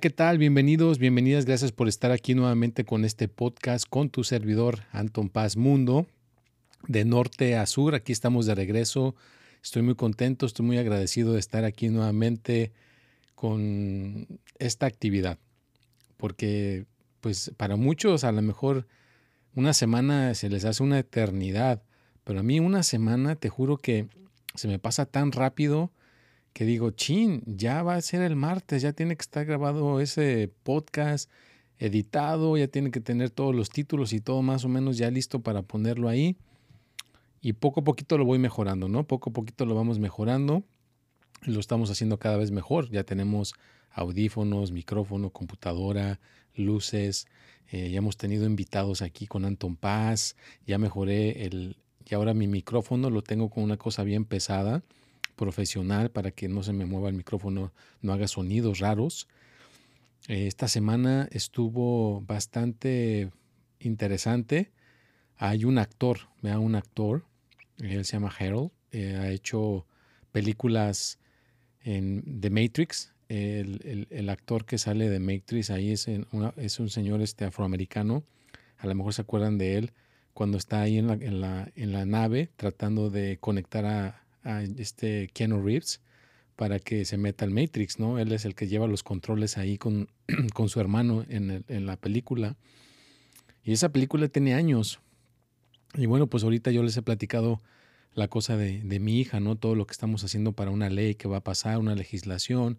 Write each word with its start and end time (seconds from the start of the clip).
¿Qué 0.00 0.10
tal? 0.10 0.38
Bienvenidos, 0.38 0.98
bienvenidas. 0.98 1.44
Gracias 1.44 1.70
por 1.70 1.86
estar 1.86 2.10
aquí 2.10 2.34
nuevamente 2.34 2.84
con 2.84 3.04
este 3.04 3.28
podcast 3.28 3.86
con 3.88 4.10
tu 4.10 4.24
servidor 4.24 4.80
Anton 4.90 5.28
Paz 5.28 5.56
Mundo. 5.56 6.06
De 6.88 7.04
norte 7.04 7.56
a 7.56 7.64
sur, 7.66 7.94
aquí 7.94 8.10
estamos 8.10 8.46
de 8.46 8.56
regreso. 8.56 9.14
Estoy 9.62 9.82
muy 9.82 9.94
contento, 9.94 10.46
estoy 10.46 10.66
muy 10.66 10.78
agradecido 10.78 11.34
de 11.34 11.38
estar 11.38 11.64
aquí 11.64 11.90
nuevamente 11.90 12.72
con 13.36 14.26
esta 14.58 14.86
actividad, 14.86 15.38
porque 16.16 16.86
pues 17.20 17.52
para 17.56 17.76
muchos 17.76 18.24
a 18.24 18.32
lo 18.32 18.42
mejor 18.42 18.88
una 19.54 19.74
semana 19.74 20.34
se 20.34 20.48
les 20.48 20.64
hace 20.64 20.82
una 20.82 20.98
eternidad, 20.98 21.82
pero 22.24 22.40
a 22.40 22.42
mí 22.42 22.58
una 22.58 22.82
semana 22.82 23.36
te 23.36 23.48
juro 23.48 23.76
que 23.76 24.08
se 24.56 24.66
me 24.66 24.80
pasa 24.80 25.06
tan 25.06 25.30
rápido 25.30 25.92
que 26.54 26.64
digo, 26.64 26.92
chin, 26.92 27.42
ya 27.46 27.82
va 27.82 27.96
a 27.96 28.00
ser 28.00 28.22
el 28.22 28.36
martes, 28.36 28.80
ya 28.80 28.92
tiene 28.92 29.16
que 29.16 29.22
estar 29.22 29.44
grabado 29.44 30.00
ese 30.00 30.50
podcast 30.62 31.28
editado, 31.78 32.56
ya 32.56 32.68
tiene 32.68 32.92
que 32.92 33.00
tener 33.00 33.30
todos 33.30 33.54
los 33.54 33.70
títulos 33.70 34.12
y 34.12 34.20
todo 34.20 34.40
más 34.40 34.64
o 34.64 34.68
menos 34.68 34.96
ya 34.96 35.10
listo 35.10 35.40
para 35.40 35.62
ponerlo 35.62 36.08
ahí. 36.08 36.36
Y 37.40 37.54
poco 37.54 37.80
a 37.80 37.84
poquito 37.84 38.16
lo 38.16 38.24
voy 38.24 38.38
mejorando, 38.38 38.88
¿no? 38.88 39.04
Poco 39.04 39.30
a 39.30 39.32
poquito 39.32 39.66
lo 39.66 39.74
vamos 39.74 39.98
mejorando. 39.98 40.62
Lo 41.42 41.58
estamos 41.60 41.90
haciendo 41.90 42.18
cada 42.18 42.36
vez 42.36 42.52
mejor. 42.52 42.88
Ya 42.88 43.04
tenemos 43.04 43.52
audífonos, 43.90 44.70
micrófono, 44.70 45.30
computadora, 45.30 46.20
luces. 46.54 47.26
Eh, 47.70 47.90
ya 47.90 47.98
hemos 47.98 48.16
tenido 48.16 48.46
invitados 48.46 49.02
aquí 49.02 49.26
con 49.26 49.44
Anton 49.44 49.76
Paz. 49.76 50.36
Ya 50.66 50.78
mejoré 50.78 51.44
el. 51.44 51.76
Y 52.06 52.14
ahora 52.14 52.32
mi 52.32 52.46
micrófono 52.46 53.10
lo 53.10 53.22
tengo 53.22 53.50
con 53.50 53.64
una 53.64 53.76
cosa 53.76 54.04
bien 54.04 54.24
pesada, 54.24 54.82
profesional, 55.36 56.10
para 56.10 56.30
que 56.30 56.48
no 56.48 56.62
se 56.62 56.72
me 56.72 56.86
mueva 56.86 57.08
el 57.08 57.14
micrófono, 57.14 57.72
no 58.00 58.12
haga 58.12 58.28
sonidos 58.28 58.78
raros. 58.78 59.28
Eh, 60.28 60.46
esta 60.46 60.68
semana 60.68 61.28
estuvo 61.32 62.20
bastante 62.22 63.30
interesante. 63.78 64.72
Hay 65.36 65.64
un 65.64 65.78
actor, 65.78 66.20
vea 66.42 66.58
un 66.58 66.74
actor, 66.74 67.24
él 67.78 68.04
se 68.04 68.12
llama 68.12 68.32
Harold, 68.38 68.70
eh, 68.92 69.16
ha 69.16 69.30
hecho 69.30 69.86
películas 70.32 71.18
en 71.82 72.40
The 72.40 72.50
Matrix, 72.50 73.12
el, 73.28 74.28
actor 74.28 74.64
que 74.64 74.78
sale 74.78 75.08
de 75.08 75.18
Matrix 75.18 75.70
ahí 75.70 75.90
es, 75.90 76.08
es 76.56 76.80
un 76.80 76.88
señor 76.88 77.20
este 77.20 77.44
afroamericano. 77.44 78.24
A 78.78 78.86
lo 78.86 78.94
mejor 78.94 79.14
se 79.14 79.22
acuerdan 79.22 79.58
de 79.58 79.76
él 79.76 79.92
cuando 80.34 80.58
está 80.58 80.82
ahí 80.82 80.98
en 80.98 81.06
la, 81.06 81.14
en 81.14 81.40
la, 81.40 81.72
en 81.74 81.92
la 81.92 82.04
nave 82.04 82.50
tratando 82.56 83.10
de 83.10 83.38
conectar 83.38 83.86
a, 83.86 84.23
este 84.44 85.28
Keanu 85.32 85.62
Reeves 85.62 86.00
para 86.56 86.78
que 86.78 87.04
se 87.04 87.16
meta 87.16 87.44
al 87.44 87.50
Matrix, 87.50 87.98
¿no? 87.98 88.18
Él 88.18 88.32
es 88.32 88.44
el 88.44 88.54
que 88.54 88.68
lleva 88.68 88.86
los 88.86 89.02
controles 89.02 89.58
ahí 89.58 89.76
con, 89.78 90.08
con 90.54 90.68
su 90.68 90.80
hermano 90.80 91.24
en, 91.28 91.64
en 91.68 91.86
la 91.86 91.96
película. 91.96 92.56
Y 93.64 93.72
esa 93.72 93.90
película 93.90 94.28
tiene 94.28 94.54
años. 94.54 95.00
Y 95.94 96.06
bueno, 96.06 96.26
pues 96.26 96.44
ahorita 96.44 96.70
yo 96.70 96.82
les 96.82 96.96
he 96.96 97.02
platicado 97.02 97.60
la 98.14 98.28
cosa 98.28 98.56
de, 98.56 98.80
de, 98.82 99.00
mi 99.00 99.18
hija, 99.18 99.40
¿no? 99.40 99.56
Todo 99.56 99.74
lo 99.74 99.86
que 99.86 99.92
estamos 99.92 100.22
haciendo 100.22 100.52
para 100.52 100.70
una 100.70 100.90
ley 100.90 101.14
que 101.14 101.28
va 101.28 101.38
a 101.38 101.44
pasar, 101.44 101.78
una 101.78 101.94
legislación, 101.94 102.78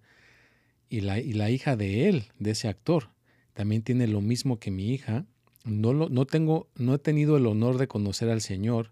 y 0.89 1.01
la, 1.01 1.19
y 1.19 1.33
la 1.33 1.49
hija 1.49 1.75
de 1.75 2.09
él, 2.09 2.25
de 2.39 2.51
ese 2.51 2.67
actor, 2.67 3.09
también 3.53 3.81
tiene 3.81 4.07
lo 4.07 4.21
mismo 4.21 4.59
que 4.59 4.71
mi 4.71 4.93
hija. 4.93 5.25
No, 5.63 5.93
lo, 5.93 6.09
no, 6.09 6.25
tengo, 6.25 6.69
no 6.75 6.93
he 6.93 6.99
tenido 6.99 7.37
el 7.37 7.47
honor 7.47 7.77
de 7.77 7.87
conocer 7.87 8.29
al 8.29 8.41
Señor, 8.41 8.91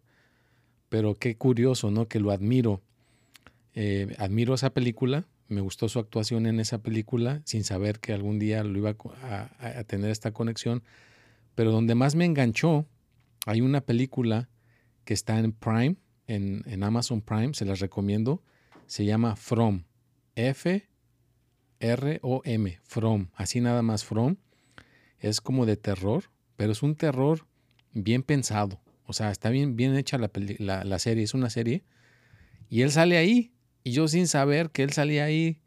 pero 0.93 1.15
qué 1.15 1.35
curioso, 1.35 1.89
¿no? 1.89 2.07
Que 2.07 2.19
lo 2.19 2.29
admiro. 2.29 2.83
Eh, 3.73 4.15
admiro 4.19 4.53
esa 4.53 4.75
película, 4.75 5.25
me 5.47 5.59
gustó 5.59 5.89
su 5.89 5.97
actuación 5.97 6.45
en 6.45 6.59
esa 6.59 6.83
película, 6.83 7.41
sin 7.45 7.63
saber 7.63 7.99
que 7.99 8.13
algún 8.13 8.37
día 8.37 8.63
lo 8.63 8.77
iba 8.77 8.95
a, 9.23 9.83
tener 9.85 10.11
esta 10.11 10.33
conexión. 10.33 10.83
Pero 11.55 11.71
donde 11.71 11.95
más 11.95 12.13
me 12.13 12.25
enganchó, 12.25 12.85
hay 13.47 13.61
una 13.61 13.81
película 13.81 14.49
que 15.03 15.15
está 15.15 15.39
en 15.39 15.53
Prime, 15.53 15.95
en, 16.27 16.61
en 16.67 16.83
Amazon 16.83 17.21
Prime, 17.21 17.55
se 17.55 17.65
las 17.65 17.79
recomiendo. 17.79 18.43
Se 18.85 19.03
llama 19.03 19.35
From. 19.35 19.85
F 20.35 20.87
R-O-M, 21.79 22.79
From, 22.83 23.29
así 23.33 23.61
nada 23.61 23.81
más 23.81 24.05
From, 24.05 24.35
es 25.17 25.41
como 25.41 25.65
de 25.65 25.75
terror, 25.75 26.25
pero 26.55 26.71
es 26.71 26.83
un 26.83 26.93
terror 26.93 27.47
bien 27.93 28.21
pensado. 28.21 28.82
O 29.05 29.13
sea, 29.13 29.31
está 29.31 29.49
bien, 29.49 29.75
bien 29.75 29.95
hecha 29.95 30.17
la, 30.17 30.29
la, 30.83 30.99
serie, 30.99 31.23
es 31.23 31.33
una 31.33 31.49
serie. 31.49 31.83
Y 32.69 32.81
él 32.81 32.91
sale 32.91 33.17
ahí, 33.17 33.53
y 33.83 33.91
yo 33.91 34.07
sin 34.07 34.27
saber 34.27 34.69
que 34.71 34.83
él 34.83 34.91
salía 34.91 35.25
ahí, 35.25 35.59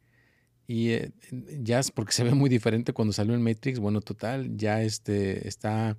y 0.67 0.91
eh, 0.91 1.13
ya 1.61 1.79
es 1.79 1.91
porque 1.91 2.13
se 2.13 2.25
ve 2.25 2.35
muy 2.35 2.51
diferente 2.51 2.93
cuando 2.93 3.13
salió 3.13 3.35
en 3.35 3.43
Matrix. 3.43 3.79
Bueno, 3.79 4.01
total, 4.01 4.57
ya 4.57 4.83
este, 4.83 5.47
está, 5.47 5.97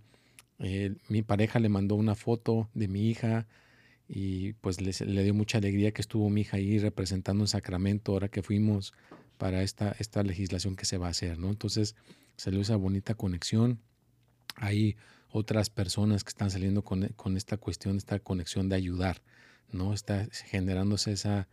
eh, 0.59 0.95
mi 1.09 1.21
pareja 1.21 1.59
le 1.59 1.69
mandó 1.69 1.95
una 1.95 2.15
foto 2.15 2.69
de 2.73 2.87
mi 2.87 3.09
hija, 3.09 3.47
y 4.09 4.53
pues 4.53 4.79
le 4.81 5.23
dio 5.23 5.33
mucha 5.33 5.57
alegría 5.57 5.91
que 5.91 6.01
estuvo 6.01 6.29
mi 6.29 6.41
hija 6.41 6.57
ahí 6.57 6.79
representando 6.79 7.43
en 7.43 7.47
Sacramento 7.49 8.13
ahora 8.13 8.29
que 8.29 8.41
fuimos 8.41 8.93
para 9.37 9.63
esta, 9.63 9.95
esta 9.99 10.23
legislación 10.23 10.75
que 10.75 10.85
se 10.85 10.97
va 10.97 11.07
a 11.07 11.11
hacer, 11.11 11.37
¿no? 11.37 11.49
Entonces 11.49 11.95
salió 12.37 12.61
esa 12.61 12.75
bonita 12.75 13.15
conexión. 13.15 13.79
Hay 14.55 14.95
otras 15.29 15.69
personas 15.69 16.23
que 16.23 16.29
están 16.29 16.51
saliendo 16.51 16.83
con, 16.83 17.07
con 17.15 17.37
esta 17.37 17.57
cuestión, 17.57 17.97
esta 17.97 18.19
conexión 18.19 18.69
de 18.69 18.75
ayudar, 18.75 19.21
¿no? 19.71 19.93
Está 19.93 20.27
generándose 20.45 21.11
esa, 21.11 21.47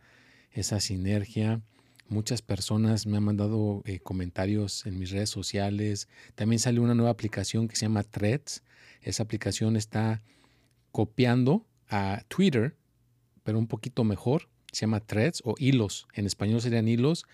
esa 0.51 0.79
sinergia. 0.79 1.61
Muchas 2.07 2.41
personas 2.41 3.05
me 3.07 3.17
han 3.17 3.23
mandado 3.23 3.81
eh, 3.85 3.99
comentarios 3.99 4.85
en 4.85 4.99
mis 4.99 5.11
redes 5.11 5.29
sociales. 5.29 6.07
También 6.35 6.59
salió 6.59 6.81
una 6.81 6.95
nueva 6.95 7.11
aplicación 7.11 7.67
que 7.67 7.75
se 7.75 7.85
llama 7.85 8.03
Threads. 8.03 8.63
Esa 9.01 9.23
aplicación 9.23 9.75
está 9.75 10.21
copiando 10.91 11.65
a 11.89 12.23
Twitter, 12.27 12.75
pero 13.43 13.57
un 13.57 13.67
poquito 13.67 14.03
mejor. 14.03 14.49
Se 14.71 14.81
llama 14.81 14.99
Threads 14.99 15.41
o 15.45 15.55
hilos. 15.57 16.07
En 16.13 16.25
español 16.25 16.61
serían 16.61 16.87
hilos. 16.87 17.25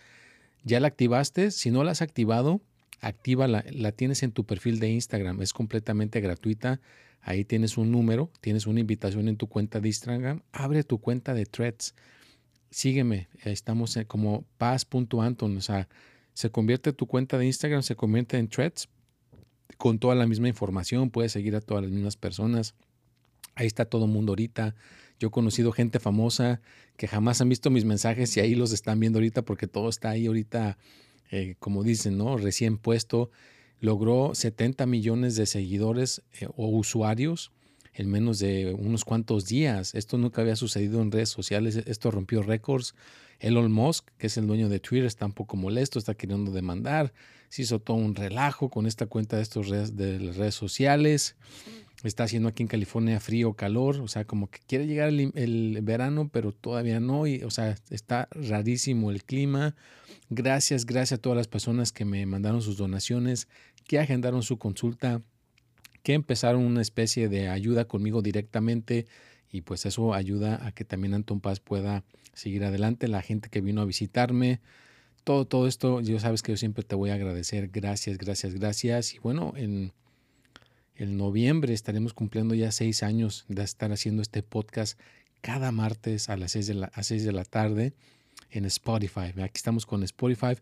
Ya 0.64 0.80
la 0.80 0.88
activaste, 0.88 1.52
si 1.52 1.70
no 1.72 1.84
la 1.84 1.92
has 1.92 2.02
activado, 2.02 2.62
actívala, 3.02 3.66
la 3.72 3.92
tienes 3.92 4.24
en 4.24 4.32
tu 4.32 4.46
perfil 4.46 4.80
de 4.80 4.90
Instagram, 4.90 5.42
es 5.42 5.54
completamente 5.54 6.22
gratuita. 6.22 6.80
Ahí 7.22 7.46
tienes 7.46 7.78
un 7.78 7.92
número, 7.92 8.32
tienes 8.42 8.66
una 8.66 8.80
invitación 8.80 9.28
en 9.28 9.38
tu 9.38 9.48
cuenta 9.48 9.80
de 9.80 9.90
Instagram, 9.90 10.42
abre 10.52 10.84
tu 10.84 11.00
cuenta 11.00 11.34
de 11.34 11.46
Threads. 11.46 11.94
Sígueme, 12.70 13.28
estamos 13.44 14.00
como 14.08 14.46
paz.anton, 14.58 15.58
o 15.58 15.62
sea, 15.62 15.88
se 16.34 16.50
convierte 16.50 16.94
tu 16.94 17.06
cuenta 17.06 17.38
de 17.38 17.46
Instagram, 17.46 17.84
se 17.84 17.96
convierte 17.96 18.38
en 18.38 18.48
Threads 18.48 18.88
con 19.78 20.00
toda 20.00 20.16
la 20.16 20.28
misma 20.28 20.48
información, 20.48 21.10
puedes 21.10 21.32
seguir 21.32 21.56
a 21.56 21.62
todas 21.62 21.84
las 21.84 21.92
mismas 21.92 22.16
personas. 22.16 22.76
Ahí 23.56 23.68
está 23.68 23.86
todo 23.86 24.06
el 24.06 24.12
mundo 24.12 24.32
ahorita. 24.32 24.76
Yo 25.20 25.28
he 25.28 25.32
conocido 25.32 25.72
gente 25.72 26.00
famosa 26.00 26.62
que 26.98 27.08
jamás 27.08 27.42
han 27.42 27.50
visto 27.50 27.70
mis 27.70 27.86
mensajes 27.86 28.36
y 28.38 28.40
ahí 28.40 28.56
los 28.56 28.72
están 28.72 29.00
viendo 29.00 29.20
ahorita 29.20 29.44
porque 29.44 29.68
todo 29.68 29.90
está 29.90 30.12
ahí 30.12 30.28
ahorita, 30.28 30.78
eh, 31.32 31.56
como 31.60 31.84
dicen, 31.84 32.18
¿no? 32.18 32.38
Recién 32.38 32.78
puesto. 32.78 33.32
Logró 33.80 34.36
70 34.36 34.86
millones 34.86 35.36
de 35.36 35.48
seguidores 35.48 36.22
eh, 36.40 36.48
o 36.56 36.68
usuarios 36.68 37.52
en 37.94 38.10
menos 38.10 38.40
de 38.40 38.76
unos 38.78 39.04
cuantos 39.06 39.48
días. 39.48 39.96
Esto 39.96 40.18
nunca 40.18 40.42
había 40.42 40.56
sucedido 40.56 41.02
en 41.02 41.12
redes 41.12 41.30
sociales. 41.30 41.76
Esto 41.86 42.12
rompió 42.12 42.42
récords. 42.42 42.94
Elon 43.40 43.72
Musk, 43.72 44.08
que 44.18 44.28
es 44.28 44.38
el 44.38 44.46
dueño 44.46 44.70
de 44.70 44.80
Twitter, 44.80 45.06
está 45.06 45.26
un 45.26 45.34
poco 45.34 45.58
molesto, 45.58 45.98
está 45.98 46.14
queriendo 46.14 46.52
demandar. 46.52 47.12
Se 47.52 47.64
hizo 47.64 47.80
todo 47.80 47.98
un 47.98 48.16
relajo 48.16 48.70
con 48.70 48.88
esta 48.88 49.08
cuenta 49.08 49.36
de 49.36 49.44
estos 49.44 49.68
redes, 49.68 49.98
de 49.98 50.22
las 50.22 50.38
redes 50.38 50.56
sociales. 50.56 51.36
Está 52.02 52.24
haciendo 52.24 52.48
aquí 52.48 52.64
en 52.64 52.68
California 52.68 53.20
frío, 53.20 53.50
o 53.50 53.54
calor, 53.56 54.00
o 54.00 54.08
sea, 54.08 54.24
como 54.24 54.50
que 54.50 54.60
quiere 54.66 54.88
llegar 54.88 55.10
el, 55.10 55.34
el, 55.36 55.80
verano, 55.82 56.30
pero 56.32 56.54
todavía 56.54 57.02
no. 57.02 57.28
Y, 57.28 57.44
o 57.44 57.50
sea, 57.50 57.76
está 57.90 58.30
rarísimo 58.32 59.12
el 59.12 59.26
clima. 59.26 59.76
Gracias, 60.30 60.86
gracias 60.86 61.20
a 61.20 61.22
todas 61.22 61.36
las 61.36 61.50
personas 61.50 61.92
que 61.92 62.06
me 62.06 62.26
mandaron 62.26 62.62
sus 62.62 62.78
donaciones, 62.78 63.50
que 63.86 64.00
agendaron 64.00 64.44
su 64.44 64.58
consulta, 64.58 65.22
que 66.04 66.14
empezaron 66.14 66.64
una 66.64 66.82
especie 66.82 67.28
de 67.28 67.50
ayuda 67.50 67.84
conmigo 67.84 68.22
directamente 68.22 69.08
y 69.52 69.62
pues 69.62 69.86
eso 69.86 70.14
ayuda 70.14 70.66
a 70.66 70.72
que 70.72 70.86
también 70.86 71.16
Anton 71.16 71.42
Paz 71.42 71.60
pueda 71.60 72.06
seguir 72.34 72.64
adelante. 72.64 73.10
La 73.10 73.22
gente 73.22 73.50
que 73.50 73.60
vino 73.60 73.82
a 73.82 73.86
visitarme, 73.86 74.62
todo, 75.24 75.46
todo 75.46 75.68
esto, 75.68 76.02
yo 76.02 76.20
sabes 76.20 76.42
que 76.42 76.52
yo 76.52 76.58
siempre 76.58 76.84
te 76.84 76.96
voy 76.96 77.10
a 77.10 77.16
agradecer. 77.16 77.70
Gracias, 77.70 78.18
gracias, 78.18 78.54
gracias. 78.54 79.14
Y 79.14 79.20
bueno, 79.20 79.54
en 79.56 79.94
el 80.96 81.18
noviembre 81.18 81.74
estaremos 81.74 82.14
cumpliendo 82.14 82.54
ya 82.56 82.72
seis 82.72 83.04
años 83.04 83.46
de 83.48 83.64
estar 83.64 83.92
haciendo 83.92 84.22
este 84.22 84.44
podcast 84.44 85.00
cada 85.42 85.72
martes 85.72 86.30
a 86.30 86.38
las 86.38 86.52
seis 86.52 86.68
de 86.68 86.76
la, 86.76 86.88
a 86.94 87.04
seis 87.04 87.24
de 87.24 87.32
la 87.32 87.46
tarde 87.46 87.94
en 88.50 88.66
Spotify. 88.66 89.34
Aquí 89.42 89.54
estamos 89.56 89.86
con 89.86 90.04
Spotify. 90.04 90.58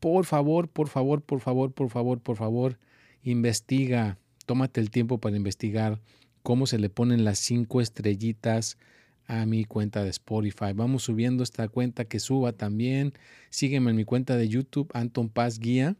Por 0.00 0.24
favor, 0.24 0.68
por 0.68 0.88
favor, 0.88 1.22
por 1.22 1.40
favor, 1.40 1.72
por 1.72 1.90
favor, 1.90 2.20
por 2.20 2.36
favor, 2.36 2.78
investiga, 3.22 4.18
tómate 4.46 4.80
el 4.80 4.90
tiempo 4.90 5.18
para 5.18 5.36
investigar 5.36 6.00
cómo 6.42 6.66
se 6.66 6.78
le 6.78 6.90
ponen 6.90 7.24
las 7.24 7.38
cinco 7.38 7.80
estrellitas 7.80 8.76
a 9.26 9.46
mi 9.46 9.64
cuenta 9.64 10.02
de 10.04 10.10
Spotify. 10.10 10.72
Vamos 10.74 11.04
subiendo 11.04 11.42
esta 11.42 11.68
cuenta 11.68 12.04
que 12.04 12.20
suba 12.20 12.52
también. 12.52 13.12
Sígueme 13.50 13.90
en 13.90 13.96
mi 13.96 14.04
cuenta 14.04 14.36
de 14.36 14.48
YouTube, 14.48 14.90
Anton 14.94 15.28
Paz 15.28 15.58
Guía. 15.58 15.96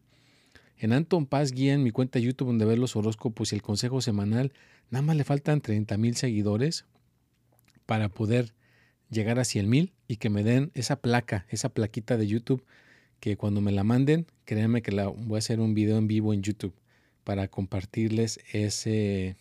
En 0.79 0.93
Anton 0.93 1.26
Paz 1.26 1.53
Guía, 1.53 1.75
en 1.75 1.82
mi 1.82 1.91
cuenta 1.91 2.19
de 2.19 2.25
YouTube, 2.25 2.49
donde 2.49 2.65
ver 2.65 2.79
los 2.79 2.97
horóscopos 2.97 3.53
y 3.53 3.56
el 3.56 3.62
consejo 3.62 4.00
semanal, 4.00 4.53
nada 4.91 5.03
más 5.03 5.17
le 5.17 5.25
faltan 5.25 5.61
30 5.61 5.97
mil 5.97 6.17
seguidores 6.17 6.85
para 7.87 8.09
poder 8.09 8.53
llegar 9.11 9.38
a 9.38 9.44
100 9.44 9.69
mil 9.69 9.93
y 10.09 10.17
que 10.17 10.31
me 10.31 10.43
den 10.43 10.70
esa 10.75 10.97
placa, 10.97 11.47
esa 11.49 11.69
plaquita 11.69 12.17
de 12.17 12.27
YouTube, 12.27 12.65
que 13.20 13.37
cuando 13.37 13.61
me 13.61 13.73
la 13.73 13.85
manden, 13.85 14.27
créanme 14.44 14.82
que 14.82 14.93
la, 14.93 15.06
voy 15.09 15.37
a 15.37 15.38
hacer 15.38 15.61
un 15.61 15.75
video 15.75 15.97
en 15.97 16.09
vivo 16.09 16.35
en 16.35 16.43
YouTube 16.43 16.75
para 17.23 17.49
compartirles 17.49 18.41
ese, 18.53 19.37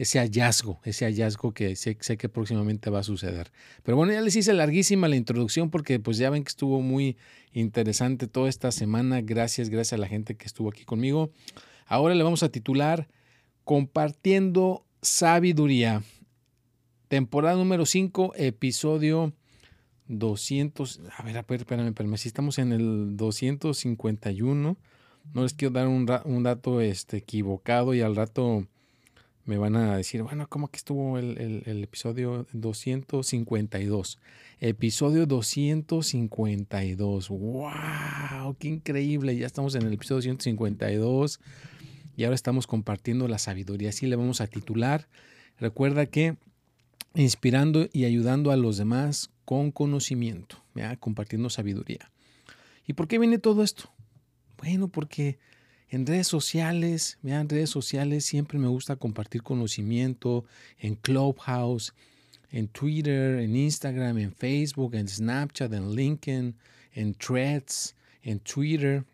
ese 0.00 0.18
hallazgo, 0.18 0.80
ese 0.84 1.04
hallazgo 1.04 1.52
que 1.52 1.76
sé, 1.76 1.98
sé, 2.00 2.16
que 2.16 2.30
próximamente 2.30 2.88
va 2.88 3.00
a 3.00 3.02
suceder. 3.02 3.52
Pero 3.82 3.98
bueno, 3.98 4.14
ya 4.14 4.22
les 4.22 4.34
hice 4.34 4.54
larguísima 4.54 5.08
la 5.08 5.16
introducción 5.16 5.68
porque 5.68 6.00
pues 6.00 6.16
ya 6.16 6.30
ven 6.30 6.42
que 6.42 6.48
estuvo 6.48 6.80
muy 6.80 7.18
interesante 7.52 8.26
toda 8.26 8.48
esta 8.48 8.72
semana. 8.72 9.20
Gracias, 9.20 9.68
gracias 9.68 9.92
a 9.92 10.00
la 10.00 10.08
gente 10.08 10.36
que 10.36 10.46
estuvo 10.46 10.70
aquí 10.70 10.86
conmigo. 10.86 11.32
Ahora 11.84 12.14
le 12.14 12.24
vamos 12.24 12.42
a 12.42 12.48
titular 12.48 13.08
Compartiendo 13.64 14.86
Sabiduría. 15.02 16.02
Temporada 17.08 17.56
número 17.56 17.84
5, 17.84 18.32
episodio 18.36 19.34
200. 20.08 21.00
A 21.14 21.22
ver, 21.24 21.36
espérame, 21.36 21.88
espérame. 21.88 22.16
Si 22.16 22.28
estamos 22.28 22.58
en 22.58 22.72
el 22.72 23.18
251, 23.18 24.78
no 25.34 25.42
les 25.42 25.52
quiero 25.52 25.74
dar 25.74 25.88
un, 25.88 26.10
un 26.24 26.42
dato 26.42 26.80
este, 26.80 27.18
equivocado 27.18 27.92
y 27.92 28.00
al 28.00 28.16
rato 28.16 28.66
me 29.44 29.58
van 29.58 29.76
a 29.76 29.96
decir, 29.96 30.22
bueno, 30.22 30.46
¿cómo 30.48 30.68
que 30.68 30.76
estuvo 30.76 31.18
el, 31.18 31.62
el, 31.66 31.82
episodio 31.82 32.46
252? 32.52 34.18
Episodio 34.60 35.26
252. 35.26 37.28
¡Wow! 37.28 38.56
¡Qué 38.58 38.68
increíble! 38.68 39.36
Ya 39.36 39.46
estamos 39.46 39.74
en 39.74 39.82
el 39.82 39.94
episodio 39.94 40.32
252 40.32 41.40
y 42.16 42.24
ahora 42.24 42.34
estamos 42.34 42.66
compartiendo 42.66 43.28
la 43.28 43.38
sabiduría. 43.38 43.88
Así 43.88 44.06
le 44.06 44.16
vamos 44.16 44.40
a 44.40 44.46
titular. 44.46 45.08
Recuerda 45.58 46.06
que 46.06 46.36
inspirando 47.14 47.88
y 47.92 48.04
ayudando 48.04 48.50
a 48.50 48.56
los 48.56 48.76
demás 48.76 49.30
con 49.44 49.72
conocimiento, 49.72 50.62
compartiendo 51.00 51.50
sabiduría. 51.50 52.10
¿Y 52.86 52.92
por 52.92 53.08
qué 53.08 53.18
viene 53.18 53.38
todo 53.38 53.62
esto? 53.62 53.90
Bueno, 54.58 54.88
porque 54.88 55.38
en 55.90 56.06
redes 56.06 56.28
sociales, 56.28 57.18
vean, 57.20 57.48
redes 57.48 57.68
sociales 57.68 58.24
siempre 58.24 58.58
me 58.58 58.68
gusta 58.68 58.94
compartir 58.94 59.42
conocimiento 59.42 60.44
en 60.78 60.94
Clubhouse, 60.94 61.92
en 62.52 62.68
Twitter, 62.68 63.40
en 63.40 63.56
Instagram, 63.56 64.18
en 64.18 64.32
Facebook, 64.32 64.94
en 64.94 65.08
Snapchat, 65.08 65.72
en 65.72 65.94
LinkedIn, 65.94 66.54
en 66.92 67.14
Threads, 67.14 67.96
en 68.22 68.38
Twitter. 68.38 69.04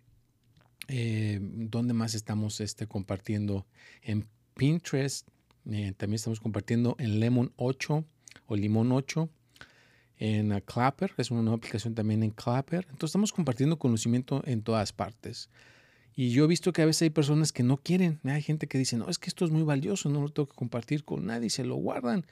Eh, 0.88 1.38
¿Dónde 1.40 1.94
más 1.94 2.14
estamos 2.14 2.61
este, 2.61 2.87
compartiendo? 2.87 3.67
En 4.02 4.26
Pinterest. 4.55 5.26
Eh, 5.70 5.94
también 5.96 6.17
estamos 6.17 6.40
compartiendo 6.40 6.94
en 6.99 7.20
Lemon 7.20 7.52
8 7.56 8.05
o 8.46 8.56
Limón 8.56 8.93
8. 8.93 9.31
En 10.19 10.58
Clapper, 10.61 11.12
es 11.17 11.31
una 11.31 11.43
nueva 11.43 11.56
aplicación 11.56 11.94
también 11.94 12.23
en 12.23 12.31
Clapper. 12.31 12.84
Entonces 12.84 13.08
estamos 13.08 13.32
compartiendo 13.32 13.78
conocimiento 13.78 14.43
en 14.46 14.62
todas 14.62 14.93
partes. 14.93 15.49
Y 16.18 16.30
yo 16.30 16.44
he 16.44 16.46
visto 16.46 16.72
que 16.72 16.80
a 16.80 16.86
veces 16.86 17.02
hay 17.02 17.10
personas 17.10 17.52
que 17.52 17.62
no 17.62 17.76
quieren. 17.76 18.18
Hay 18.24 18.40
gente 18.40 18.66
que 18.66 18.78
dice, 18.78 18.96
no, 18.96 19.10
es 19.10 19.18
que 19.18 19.28
esto 19.28 19.44
es 19.44 19.50
muy 19.50 19.62
valioso, 19.62 20.08
no 20.08 20.22
lo 20.22 20.30
tengo 20.30 20.48
que 20.48 20.56
compartir 20.56 21.04
con 21.04 21.26
nadie, 21.26 21.50
se 21.50 21.62
lo 21.62 21.76
guardan. 21.76 22.24